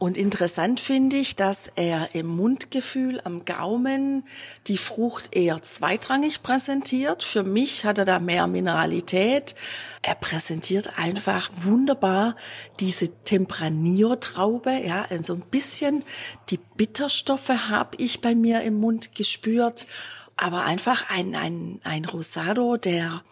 und 0.01 0.17
interessant 0.17 0.81
finde 0.81 1.19
ich, 1.19 1.37
dass 1.37 1.71
er 1.77 2.15
im 2.15 2.27
Mundgefühl, 2.27 3.21
am 3.23 3.45
Gaumen 3.45 4.25
die 4.67 4.79
Frucht 4.79 5.37
eher 5.37 5.61
zweitrangig 5.61 6.43
präsentiert. 6.43 7.23
Für 7.23 7.43
mich 7.43 7.85
hat 7.85 7.99
er 7.99 8.07
da 8.07 8.19
mehr 8.19 8.47
Mineralität. 8.47 9.55
Er 10.01 10.15
präsentiert 10.15 10.99
einfach 10.99 11.51
wunderbar 11.65 12.35
diese 12.81 13.09
Tempranillo-Traube. 13.25 14.73
Ja, 14.73 15.07
so 15.23 15.35
ein 15.35 15.43
bisschen 15.43 16.03
die 16.49 16.61
Bitterstoffe 16.77 17.69
habe 17.69 17.99
ich 17.99 18.23
bei 18.23 18.35
mir 18.35 18.63
im 18.63 18.81
Mund 18.81 19.15
gespürt. 19.15 19.87
Aber 20.35 20.65
einfach 20.65 21.11
ein, 21.11 21.35
ein, 21.35 21.79
ein 21.85 22.07
Rosado, 22.07 22.79
der 22.79 23.23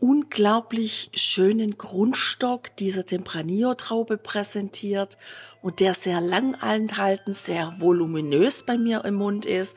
unglaublich 0.00 1.10
schönen 1.14 1.78
Grundstock 1.78 2.74
dieser 2.76 3.06
Tempranillo-Traube 3.06 4.16
präsentiert 4.16 5.18
und 5.62 5.80
der 5.80 5.94
sehr 5.94 6.20
lang 6.20 6.54
anhaltend, 6.56 7.36
sehr 7.36 7.74
voluminös 7.78 8.64
bei 8.64 8.78
mir 8.78 9.04
im 9.04 9.14
Mund 9.14 9.46
ist 9.46 9.76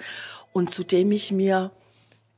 und 0.54 0.72
zu 0.72 0.84
dem 0.84 1.12
ich 1.12 1.32
mir 1.32 1.72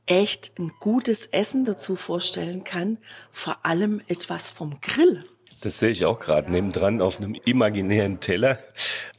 echt 0.06 0.58
ein 0.58 0.72
gutes 0.80 1.26
Essen 1.26 1.64
dazu 1.64 1.96
vorstellen 1.96 2.64
kann, 2.64 2.98
vor 3.30 3.64
allem 3.64 4.00
etwas 4.08 4.50
vom 4.50 4.80
Grill. 4.80 5.24
Das 5.60 5.78
sehe 5.78 5.90
ich 5.90 6.04
auch 6.04 6.20
gerade 6.20 6.50
nebendran 6.50 7.00
auf 7.00 7.18
einem 7.18 7.34
imaginären 7.44 8.20
Teller. 8.20 8.58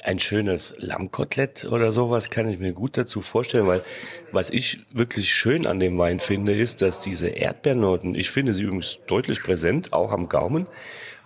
Ein 0.04 0.19
schönes 0.19 0.76
Lammkotelett 0.78 1.65
oder 1.65 1.91
sowas 1.91 2.30
kann 2.30 2.47
ich 2.47 2.60
mir 2.60 2.73
gut 2.73 2.97
dazu 2.97 3.21
vorstellen, 3.21 3.67
weil 3.67 3.84
was 4.32 4.52
ich 4.52 4.86
wirklich 4.91 5.34
schön 5.34 5.65
an 5.65 5.80
dem 5.80 5.97
Wein 5.97 6.19
finde, 6.19 6.54
ist, 6.54 6.82
dass 6.82 7.00
diese 7.00 7.30
Erdbeernoten, 7.30 8.15
ich 8.15 8.30
finde 8.30 8.54
sie 8.54 8.63
übrigens 8.63 9.00
deutlich 9.08 9.41
präsent, 9.41 9.93
auch 9.93 10.12
am 10.12 10.30
Gaumen, 10.30 10.67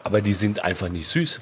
aber 0.04 0.21
die 0.21 0.34
sind 0.34 0.63
einfach 0.63 0.89
nicht 0.89 1.08
süß. 1.08 1.41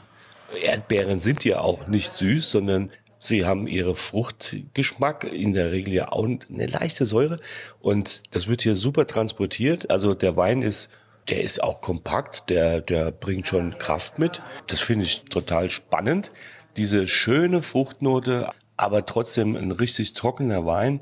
Erdbeeren 0.61 1.19
sind 1.19 1.45
ja 1.45 1.59
auch 1.59 1.87
nicht 1.87 2.11
süß, 2.11 2.49
sondern 2.49 2.91
Sie 3.21 3.45
haben 3.45 3.67
ihre 3.67 3.95
Fruchtgeschmack, 3.95 5.25
in 5.25 5.53
der 5.53 5.73
Regel 5.73 5.93
ja 5.93 6.11
auch 6.13 6.23
eine 6.23 6.65
leichte 6.67 7.05
Säure. 7.05 7.37
Und 7.81 8.33
das 8.33 8.47
wird 8.47 8.61
hier 8.61 8.75
super 8.75 9.05
transportiert. 9.05 9.89
Also 9.91 10.13
der 10.13 10.37
Wein 10.37 10.61
ist 10.61 10.89
der 11.29 11.41
ist 11.41 11.63
auch 11.63 11.81
kompakt, 11.81 12.49
der, 12.49 12.81
der 12.81 13.11
bringt 13.11 13.47
schon 13.47 13.77
Kraft 13.77 14.19
mit. 14.19 14.41
Das 14.67 14.81
finde 14.81 15.05
ich 15.05 15.23
total 15.23 15.69
spannend. 15.69 16.31
Diese 16.77 17.07
schöne 17.07 17.61
Fruchtnote, 17.61 18.49
aber 18.77 19.05
trotzdem 19.05 19.55
ein 19.55 19.71
richtig 19.71 20.13
trockener 20.13 20.65
Wein, 20.65 21.01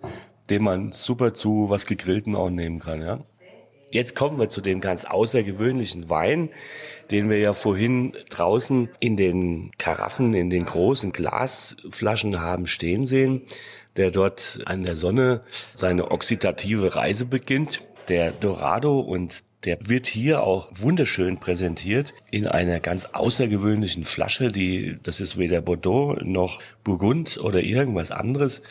den 0.49 0.63
man 0.63 0.91
super 0.91 1.33
zu 1.33 1.69
was 1.69 1.85
Gegrillten 1.85 2.35
auch 2.35 2.49
nehmen 2.49 2.79
kann, 2.79 3.01
ja. 3.01 3.19
Jetzt 3.89 4.15
kommen 4.15 4.37
wir 4.37 4.49
zu 4.49 4.59
dem 4.59 4.81
ganz 4.81 5.05
außergewöhnlichen 5.05 6.09
Wein, 6.09 6.49
den 7.09 7.29
wir 7.29 7.39
ja 7.39 7.53
vorhin 7.53 8.17
draußen 8.29 8.89
in 8.99 9.15
den 9.15 9.71
Karaffen, 9.77 10.33
in 10.33 10.49
den 10.49 10.65
großen 10.65 11.13
Glasflaschen 11.13 12.41
haben 12.41 12.67
stehen 12.67 13.05
sehen, 13.05 13.43
der 13.95 14.11
dort 14.11 14.59
an 14.65 14.83
der 14.83 14.97
Sonne 14.97 15.41
seine 15.73 16.11
oxidative 16.11 16.95
Reise 16.95 17.25
beginnt. 17.25 17.81
Der 18.07 18.31
Dorado 18.31 18.99
und 18.99 19.43
der 19.65 19.77
wird 19.81 20.07
hier 20.07 20.43
auch 20.43 20.69
wunderschön 20.73 21.39
präsentiert 21.39 22.13
in 22.31 22.47
einer 22.47 22.79
ganz 22.79 23.05
außergewöhnlichen 23.11 24.03
Flasche, 24.03 24.51
die, 24.51 24.97
das 25.03 25.19
ist 25.19 25.37
weder 25.37 25.61
Bordeaux 25.61 26.15
noch 26.21 26.61
Burgund 26.83 27.37
oder 27.41 27.61
irgendwas 27.61 28.11
anderes. 28.11 28.61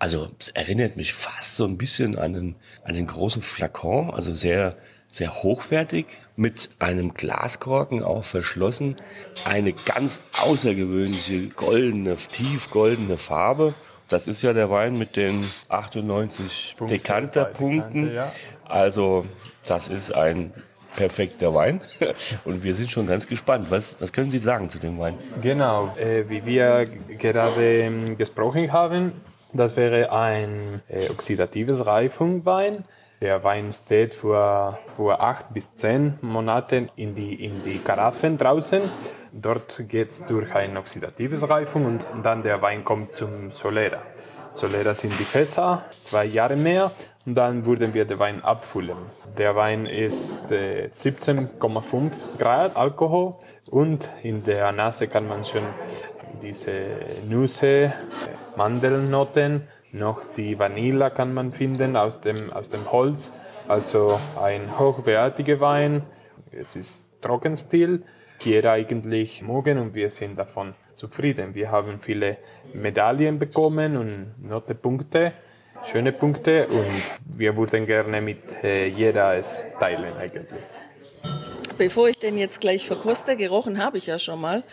Also 0.00 0.28
es 0.38 0.48
erinnert 0.48 0.96
mich 0.96 1.12
fast 1.12 1.56
so 1.56 1.66
ein 1.66 1.76
bisschen 1.76 2.16
an 2.18 2.34
einen, 2.34 2.56
an 2.84 2.96
einen 2.96 3.06
großen 3.06 3.42
Flakon, 3.42 4.10
also 4.10 4.32
sehr, 4.32 4.76
sehr 5.12 5.42
hochwertig, 5.42 6.06
mit 6.36 6.70
einem 6.78 7.12
Glaskorken 7.12 8.02
auch 8.02 8.24
verschlossen. 8.24 8.96
Eine 9.44 9.74
ganz 9.74 10.22
außergewöhnliche 10.40 11.48
goldene, 11.50 12.16
tiefgoldene 12.16 13.18
Farbe. 13.18 13.74
Das 14.08 14.26
ist 14.26 14.40
ja 14.40 14.54
der 14.54 14.70
Wein 14.70 14.98
mit 14.98 15.16
den 15.16 15.44
98 15.68 16.76
Dekanterpunkten. 16.88 18.14
Ja. 18.14 18.32
Also 18.70 19.26
das 19.66 19.88
ist 19.88 20.12
ein 20.12 20.52
perfekter 20.96 21.54
Wein 21.54 21.80
und 22.44 22.62
wir 22.62 22.74
sind 22.74 22.90
schon 22.90 23.06
ganz 23.06 23.26
gespannt. 23.26 23.70
Was, 23.70 24.00
was 24.00 24.12
können 24.12 24.30
Sie 24.30 24.38
sagen 24.38 24.68
zu 24.68 24.78
dem 24.78 24.98
Wein? 24.98 25.18
Genau, 25.40 25.94
äh, 25.96 26.28
wie 26.28 26.44
wir 26.44 26.86
gerade 27.18 27.82
ähm, 27.82 28.16
gesprochen 28.16 28.72
haben, 28.72 29.12
das 29.52 29.76
wäre 29.76 30.12
ein 30.12 30.82
äh, 30.88 31.08
oxidatives 31.08 31.84
Reifungwein. 31.84 32.84
Der 33.20 33.44
Wein 33.44 33.72
steht 33.72 34.14
für, 34.14 34.78
für 34.96 35.20
acht 35.20 35.52
bis 35.52 35.74
zehn 35.74 36.18
Monate 36.22 36.88
in 36.96 37.14
die, 37.14 37.44
in 37.44 37.62
die 37.62 37.78
Karaffen 37.78 38.38
draußen. 38.38 38.80
Dort 39.32 39.82
geht 39.88 40.10
es 40.10 40.26
durch 40.26 40.54
ein 40.54 40.76
oxidatives 40.76 41.48
Reifung 41.48 41.84
und 41.84 42.02
dann 42.22 42.42
der 42.42 42.62
Wein 42.62 42.82
kommt 42.82 43.14
zum 43.14 43.50
Solera. 43.50 44.00
Solera 44.52 44.94
sind 44.94 45.18
die 45.18 45.24
Fässer, 45.24 45.84
zwei 46.00 46.24
Jahre 46.24 46.56
mehr. 46.56 46.90
Und 47.26 47.34
dann 47.34 47.64
würden 47.66 47.94
wir 47.94 48.04
den 48.04 48.18
Wein 48.18 48.42
abfüllen. 48.42 48.96
Der 49.38 49.54
Wein 49.54 49.86
ist 49.86 50.50
äh, 50.50 50.88
17,5 50.92 52.12
Grad 52.38 52.76
Alkohol 52.76 53.36
und 53.70 54.10
in 54.22 54.42
der 54.42 54.72
Nase 54.72 55.06
kann 55.06 55.28
man 55.28 55.44
schon 55.44 55.64
diese 56.42 56.72
Nüsse, 57.28 57.92
Mandelnoten, 58.56 59.68
noch 59.92 60.24
die 60.36 60.58
Vanille 60.58 61.10
kann 61.10 61.34
man 61.34 61.52
finden 61.52 61.96
aus 61.96 62.20
dem, 62.20 62.52
aus 62.52 62.68
dem 62.68 62.90
Holz. 62.92 63.32
Also 63.66 64.20
ein 64.40 64.78
hochwertiger 64.78 65.60
Wein. 65.60 66.02
Es 66.52 66.76
ist 66.76 67.20
Trockenstil. 67.20 68.02
Jeder 68.42 68.72
eigentlich 68.72 69.42
mögen 69.42 69.78
und 69.78 69.94
wir 69.94 70.10
sind 70.10 70.38
davon 70.38 70.74
zufrieden. 70.94 71.54
Wir 71.54 71.70
haben 71.70 72.00
viele 72.00 72.38
Medaillen 72.72 73.38
bekommen 73.38 73.96
und 73.96 74.48
Notepunkte, 74.48 75.32
schöne 75.84 76.12
Punkte 76.12 76.66
und 76.68 77.38
wir 77.38 77.56
würden 77.56 77.86
gerne 77.86 78.20
mit 78.20 78.62
äh, 78.64 78.86
jeder 78.86 79.34
es 79.34 79.66
teilen 79.78 80.16
eigentlich. 80.16 80.62
Bevor 81.78 82.08
ich 82.08 82.18
den 82.18 82.36
jetzt 82.36 82.60
gleich 82.60 82.86
verkoste, 82.86 83.36
gerochen 83.36 83.82
habe 83.82 83.96
ich 83.96 84.06
ja 84.06 84.18
schon 84.18 84.40
mal. 84.40 84.64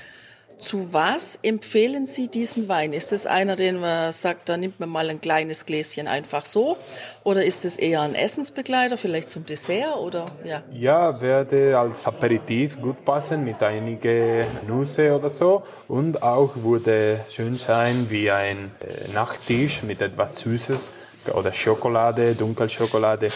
Zu 0.57 0.91
was 0.91 1.37
empfehlen 1.43 2.07
Sie 2.07 2.29
diesen 2.29 2.67
Wein? 2.67 2.91
Ist 2.91 3.13
es 3.13 3.27
einer, 3.27 3.55
den 3.55 3.79
man 3.79 4.11
sagt, 4.11 4.49
da 4.49 4.57
nimmt 4.57 4.79
man 4.79 4.89
mal 4.89 5.07
ein 5.09 5.21
kleines 5.21 5.67
Gläschen 5.67 6.07
einfach 6.07 6.45
so? 6.45 6.77
Oder 7.23 7.45
ist 7.45 7.63
es 7.63 7.77
eher 7.77 8.01
ein 8.01 8.15
Essensbegleiter, 8.15 8.97
vielleicht 8.97 9.29
zum 9.29 9.45
Dessert? 9.45 9.95
Oder, 9.97 10.25
ja? 10.43 10.63
ja, 10.71 11.21
werde 11.21 11.77
als 11.77 12.07
Aperitif 12.07 12.81
gut 12.81 13.05
passen 13.05 13.43
mit 13.43 13.61
einigen 13.61 14.47
Nüsse 14.67 15.15
oder 15.15 15.29
so. 15.29 15.61
Und 15.87 16.23
auch 16.23 16.55
würde 16.55 17.19
schön 17.29 17.53
sein 17.53 18.07
wie 18.09 18.31
ein 18.31 18.71
äh, 18.79 19.11
Nachttisch 19.13 19.83
mit 19.83 20.01
etwas 20.01 20.39
Süßes 20.39 20.91
oder 21.35 21.53
Schokolade, 21.53 22.33
Dunkelschokolade. 22.33 23.27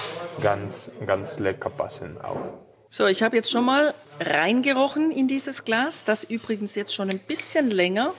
Ganz, 0.42 0.94
ganz 1.06 1.38
lecker 1.38 1.70
passen 1.70 2.18
auch. 2.20 2.71
So, 2.94 3.06
ich 3.08 3.24
habe 3.24 3.38
jetzt 3.38 3.50
schon 3.50 3.64
mal 3.64 3.94
reingerochen 4.20 5.12
in 5.12 5.30
dieses 5.30 5.64
Glas, 5.64 6.04
das 6.04 6.26
übrigens 6.26 6.76
jetzt 6.76 6.94
schon 6.94 7.10
ein 7.10 7.20
bisschen 7.20 7.72
länger 7.72 8.14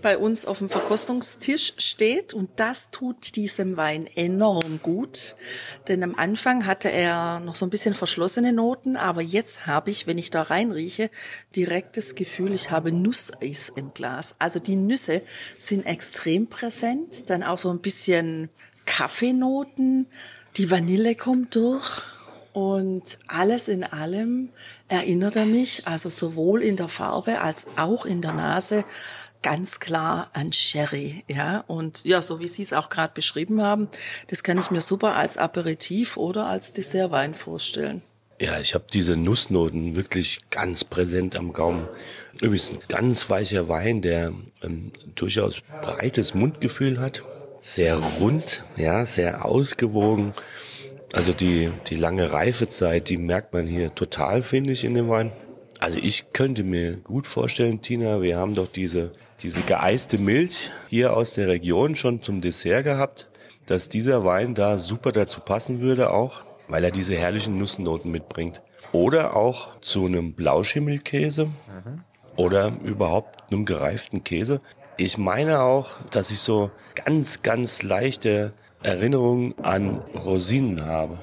bei 0.00 0.16
uns 0.16 0.46
auf 0.46 0.60
dem 0.60 0.68
Verkostungstisch 0.68 1.72
steht. 1.76 2.32
Und 2.32 2.48
das 2.54 2.92
tut 2.92 3.34
diesem 3.34 3.76
Wein 3.76 4.06
enorm 4.06 4.78
gut, 4.80 5.34
denn 5.88 6.04
am 6.04 6.14
Anfang 6.14 6.66
hatte 6.66 6.88
er 6.88 7.40
noch 7.40 7.56
so 7.56 7.66
ein 7.66 7.70
bisschen 7.70 7.94
verschlossene 7.94 8.52
Noten, 8.52 8.96
aber 8.96 9.22
jetzt 9.22 9.66
habe 9.66 9.90
ich, 9.90 10.06
wenn 10.06 10.18
ich 10.18 10.30
da 10.30 10.42
reinrieche, 10.42 11.10
direkt 11.56 11.96
das 11.96 12.14
Gefühl, 12.14 12.54
ich 12.54 12.70
habe 12.70 12.92
Nusseis 12.92 13.72
im 13.74 13.92
Glas. 13.92 14.36
Also 14.38 14.60
die 14.60 14.76
Nüsse 14.76 15.22
sind 15.58 15.84
extrem 15.84 16.46
präsent, 16.46 17.28
dann 17.28 17.42
auch 17.42 17.58
so 17.58 17.70
ein 17.70 17.80
bisschen 17.80 18.50
Kaffeenoten, 18.86 20.06
die 20.56 20.70
Vanille 20.70 21.16
kommt 21.16 21.56
durch 21.56 22.02
und 22.52 23.18
alles 23.26 23.68
in 23.68 23.84
allem 23.84 24.50
erinnert 24.88 25.36
er 25.36 25.46
mich, 25.46 25.86
also 25.86 26.10
sowohl 26.10 26.62
in 26.62 26.76
der 26.76 26.88
Farbe 26.88 27.40
als 27.40 27.66
auch 27.76 28.04
in 28.04 28.20
der 28.20 28.32
Nase, 28.32 28.84
ganz 29.42 29.80
klar 29.80 30.30
an 30.34 30.52
Sherry, 30.52 31.24
ja. 31.28 31.64
Und 31.66 32.04
ja, 32.04 32.22
so 32.22 32.40
wie 32.40 32.46
Sie 32.46 32.62
es 32.62 32.72
auch 32.72 32.90
gerade 32.90 33.12
beschrieben 33.14 33.60
haben, 33.60 33.88
das 34.28 34.42
kann 34.42 34.58
ich 34.58 34.70
mir 34.70 34.80
super 34.80 35.16
als 35.16 35.36
Aperitif 35.36 36.16
oder 36.16 36.46
als 36.46 36.72
Dessertwein 36.72 37.34
vorstellen. 37.34 38.02
Ja, 38.40 38.58
ich 38.58 38.74
habe 38.74 38.84
diese 38.92 39.16
Nussnoten 39.16 39.94
wirklich 39.94 40.40
ganz 40.50 40.84
präsent 40.84 41.36
am 41.36 41.52
Gaumen. 41.52 41.88
Übrigens 42.40 42.70
ein 42.70 42.78
ganz 42.88 43.30
weicher 43.30 43.68
Wein, 43.68 44.02
der 44.02 44.32
ähm, 44.62 44.92
durchaus 45.14 45.56
breites 45.80 46.34
Mundgefühl 46.34 46.98
hat, 46.98 47.22
sehr 47.60 47.96
rund, 47.96 48.64
ja, 48.76 49.04
sehr 49.04 49.44
ausgewogen 49.44 50.32
also 51.12 51.32
die, 51.32 51.70
die 51.88 51.96
lange 51.96 52.32
Reifezeit, 52.32 53.08
die 53.08 53.18
merkt 53.18 53.52
man 53.52 53.66
hier 53.66 53.94
total, 53.94 54.42
finde 54.42 54.72
ich, 54.72 54.84
in 54.84 54.94
dem 54.94 55.08
Wein. 55.08 55.32
Also 55.78 55.98
ich 56.00 56.32
könnte 56.32 56.64
mir 56.64 56.96
gut 56.96 57.26
vorstellen, 57.26 57.82
Tina, 57.82 58.22
wir 58.22 58.38
haben 58.38 58.54
doch 58.54 58.68
diese, 58.68 59.12
diese 59.40 59.62
geeiste 59.62 60.18
Milch 60.18 60.70
hier 60.88 61.14
aus 61.14 61.34
der 61.34 61.48
Region 61.48 61.96
schon 61.96 62.22
zum 62.22 62.40
Dessert 62.40 62.84
gehabt, 62.84 63.28
dass 63.66 63.88
dieser 63.88 64.24
Wein 64.24 64.54
da 64.54 64.78
super 64.78 65.12
dazu 65.12 65.40
passen 65.40 65.80
würde 65.80 66.10
auch, 66.12 66.44
weil 66.68 66.84
er 66.84 66.90
diese 66.90 67.16
herrlichen 67.16 67.56
Nussnoten 67.56 68.10
mitbringt. 68.10 68.62
Oder 68.92 69.36
auch 69.36 69.80
zu 69.80 70.06
einem 70.06 70.34
Blauschimmelkäse 70.34 71.46
mhm. 71.46 72.04
oder 72.36 72.72
überhaupt 72.84 73.52
einem 73.52 73.64
gereiften 73.64 74.24
Käse. 74.24 74.60
Ich 74.96 75.18
meine 75.18 75.60
auch, 75.60 75.90
dass 76.10 76.30
ich 76.30 76.38
so 76.38 76.70
ganz, 76.94 77.42
ganz 77.42 77.82
leichte 77.82 78.52
Erinnerung 78.82 79.58
an 79.58 80.00
Rosinen 80.14 80.84
habe. 80.84 81.18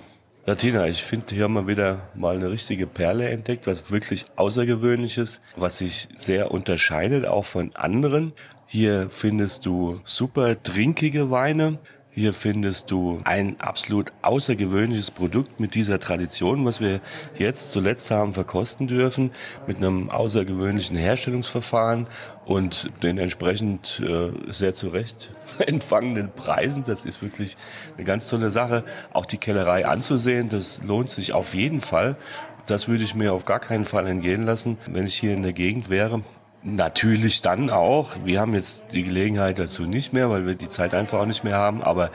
Latina, 0.46 0.88
ich 0.88 1.04
finde, 1.04 1.36
hier 1.36 1.44
haben 1.44 1.54
wir 1.54 1.68
wieder 1.68 2.10
mal 2.16 2.36
eine 2.36 2.50
richtige 2.50 2.88
Perle 2.88 3.30
entdeckt, 3.30 3.68
was 3.68 3.92
wirklich 3.92 4.26
Außergewöhnliches, 4.36 5.42
was 5.56 5.80
sich 5.80 6.08
sehr 6.16 6.52
unterscheidet, 6.52 7.26
auch 7.26 7.46
von 7.46 7.76
anderen. 7.76 8.34
Hier 8.66 9.10
findest 9.10 9.66
du 9.66 10.00
super 10.04 10.62
trinkige 10.62 11.30
Weine, 11.30 11.80
hier 12.12 12.34
findest 12.34 12.90
du 12.92 13.22
ein 13.24 13.60
absolut 13.60 14.12
außergewöhnliches 14.24 15.12
Produkt 15.12 15.60
mit 15.60 15.76
dieser 15.76 16.00
Tradition, 16.00 16.66
was 16.66 16.82
wir 16.82 17.02
jetzt 17.38 17.72
zuletzt 17.72 18.10
haben 18.10 18.34
verkosten 18.34 18.88
dürfen, 18.88 19.32
mit 19.68 19.78
einem 19.78 20.10
außergewöhnlichen 20.10 20.98
Herstellungsverfahren 20.98 22.08
und 22.46 22.90
den 23.04 23.20
entsprechend 23.20 24.02
äh, 24.04 24.32
sehr 24.52 24.74
zurecht 24.74 25.32
empfangenen 25.60 26.32
Preisen. 26.32 26.84
Das 26.84 27.06
ist 27.06 27.22
wirklich 27.22 27.58
eine 27.96 28.06
ganz 28.06 28.28
tolle 28.28 28.50
Sache. 28.50 28.84
Auch 29.14 29.28
die 29.28 29.38
Kellerei 29.38 29.86
anzusehen, 29.86 30.50
das 30.50 30.82
lohnt 30.84 31.12
sich 31.12 31.34
auf 31.34 31.54
jeden 31.54 31.80
Fall. 31.80 32.18
Das 32.66 32.88
würde 32.88 33.04
ich 33.04 33.16
mir 33.16 33.34
auf 33.34 33.46
gar 33.46 33.60
keinen 33.60 33.86
Fall 33.86 34.08
entgehen 34.08 34.46
lassen, 34.46 34.78
wenn 34.88 35.06
ich 35.06 35.16
hier 35.16 35.34
in 35.34 35.44
der 35.44 35.54
Gegend 35.54 35.90
wäre. 35.90 36.24
Natürlich 36.64 37.42
dann 37.42 37.70
auch, 37.70 38.12
wir 38.26 38.42
haben 38.42 38.54
jetzt 38.54 38.86
die 38.92 39.04
Gelegenheit 39.04 39.60
dazu 39.60 39.84
nicht 39.84 40.12
mehr, 40.12 40.30
weil 40.30 40.46
wir 40.46 40.56
die 40.56 40.68
Zeit 40.68 40.94
einfach 40.94 41.20
auch 41.20 41.26
nicht 41.26 41.46
mehr 41.46 41.56
haben, 41.56 41.82
aber 41.82 42.10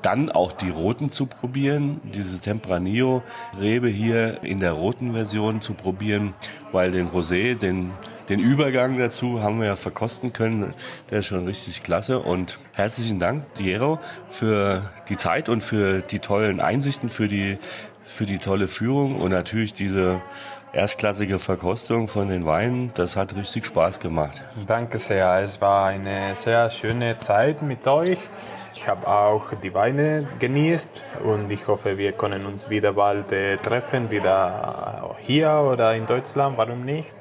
dann 0.00 0.30
auch 0.30 0.52
die 0.52 0.70
roten 0.70 1.10
zu 1.10 1.26
probieren, 1.26 2.00
diese 2.04 2.40
Tempranillo-Rebe 2.40 3.88
hier 3.88 4.42
in 4.42 4.60
der 4.60 4.72
roten 4.72 5.12
Version 5.12 5.60
zu 5.60 5.74
probieren, 5.74 6.34
weil 6.72 6.92
den 6.92 7.08
Rosé, 7.08 7.58
den, 7.58 7.90
den 8.28 8.40
Übergang 8.40 8.96
dazu 8.96 9.42
haben 9.42 9.58
wir 9.58 9.66
ja 9.66 9.76
verkosten 9.76 10.32
können, 10.32 10.72
der 11.10 11.18
ist 11.18 11.26
schon 11.26 11.44
richtig 11.46 11.82
klasse. 11.82 12.20
Und 12.20 12.60
herzlichen 12.72 13.18
Dank, 13.18 13.52
Diero, 13.54 13.98
für 14.28 14.88
die 15.08 15.16
Zeit 15.16 15.48
und 15.48 15.62
für 15.62 16.00
die 16.00 16.20
tollen 16.20 16.60
Einsichten, 16.60 17.10
für 17.10 17.28
die, 17.28 17.58
für 18.04 18.24
die 18.24 18.38
tolle 18.38 18.68
Führung 18.68 19.16
und 19.16 19.30
natürlich 19.30 19.74
diese 19.74 20.22
erstklassige 20.72 21.38
Verkostung 21.38 22.08
von 22.08 22.28
den 22.28 22.46
Weinen. 22.46 22.92
Das 22.94 23.16
hat 23.16 23.34
richtig 23.34 23.66
Spaß 23.66 24.00
gemacht. 24.00 24.44
Danke 24.66 24.98
sehr. 24.98 25.40
Es 25.42 25.60
war 25.60 25.86
eine 25.86 26.34
sehr 26.34 26.70
schöne 26.70 27.18
Zeit 27.18 27.62
mit 27.62 27.86
euch. 27.86 28.18
Ich 28.74 28.86
habe 28.88 29.06
auch 29.06 29.52
die 29.62 29.74
Weine 29.74 30.26
genießt 30.38 30.88
und 31.24 31.50
ich 31.50 31.66
hoffe, 31.66 31.98
wir 31.98 32.12
können 32.12 32.46
uns 32.46 32.70
wieder 32.70 32.92
bald 32.92 33.30
äh, 33.32 33.56
treffen, 33.56 34.10
wieder 34.10 35.16
äh, 35.18 35.22
hier 35.22 35.50
oder 35.52 35.94
in 35.94 36.06
Deutschland, 36.06 36.56
warum 36.56 36.84
nicht? 36.84 37.12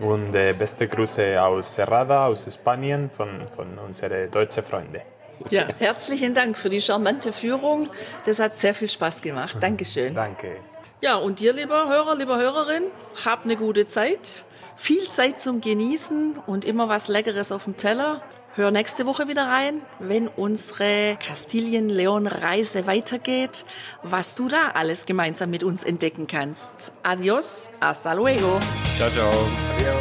Und 0.00 0.34
äh, 0.34 0.52
beste 0.52 0.88
Grüße 0.88 1.40
aus 1.40 1.74
Serrada, 1.74 2.26
aus 2.26 2.52
Spanien, 2.52 3.08
von, 3.08 3.28
von 3.54 3.78
unseren 3.78 4.30
deutschen 4.30 4.62
Freunden. 4.62 5.00
Ja, 5.50 5.68
herzlichen 5.78 6.34
Dank 6.34 6.56
für 6.56 6.70
die 6.70 6.80
charmante 6.80 7.30
Führung. 7.30 7.88
Das 8.24 8.40
hat 8.40 8.56
sehr 8.56 8.74
viel 8.74 8.88
Spaß 8.88 9.20
gemacht. 9.20 9.56
Dankeschön. 9.60 10.14
Danke. 10.14 10.56
Ja, 11.02 11.16
und 11.16 11.40
dir, 11.40 11.52
lieber 11.52 11.88
Hörer, 11.88 12.16
lieber 12.16 12.38
Hörerin, 12.38 12.84
habt 13.26 13.44
eine 13.44 13.56
gute 13.56 13.84
Zeit. 13.84 14.46
Viel 14.76 15.06
Zeit 15.08 15.38
zum 15.40 15.60
Genießen 15.60 16.38
und 16.46 16.64
immer 16.64 16.88
was 16.88 17.08
Leckeres 17.08 17.52
auf 17.52 17.64
dem 17.64 17.76
Teller. 17.76 18.22
Hör 18.54 18.70
nächste 18.70 19.04
Woche 19.04 19.28
wieder 19.28 19.46
rein, 19.46 19.82
wenn 19.98 20.26
unsere 20.26 21.18
Kastilien-Leon-Reise 21.26 22.86
weitergeht, 22.86 23.66
was 24.02 24.36
du 24.36 24.48
da 24.48 24.70
alles 24.72 25.04
gemeinsam 25.04 25.50
mit 25.50 25.62
uns 25.62 25.84
entdecken 25.84 26.26
kannst. 26.26 26.94
Adios, 27.02 27.70
hasta 27.78 28.14
luego. 28.14 28.58
Ciao, 28.96 29.10
ciao. 29.10 29.30
Adios. 29.76 29.96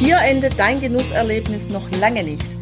Hier 0.00 0.18
endet 0.18 0.58
dein 0.58 0.82
Genusserlebnis 0.82 1.68
noch 1.70 1.90
lange 1.92 2.22
nicht. 2.24 2.61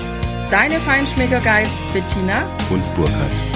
Deine 0.51 0.81
Feinschmecker 0.81 1.39
Guides 1.39 1.71
Bettina 1.93 2.43
Und 2.69 2.83
Burkhard. 2.95 3.50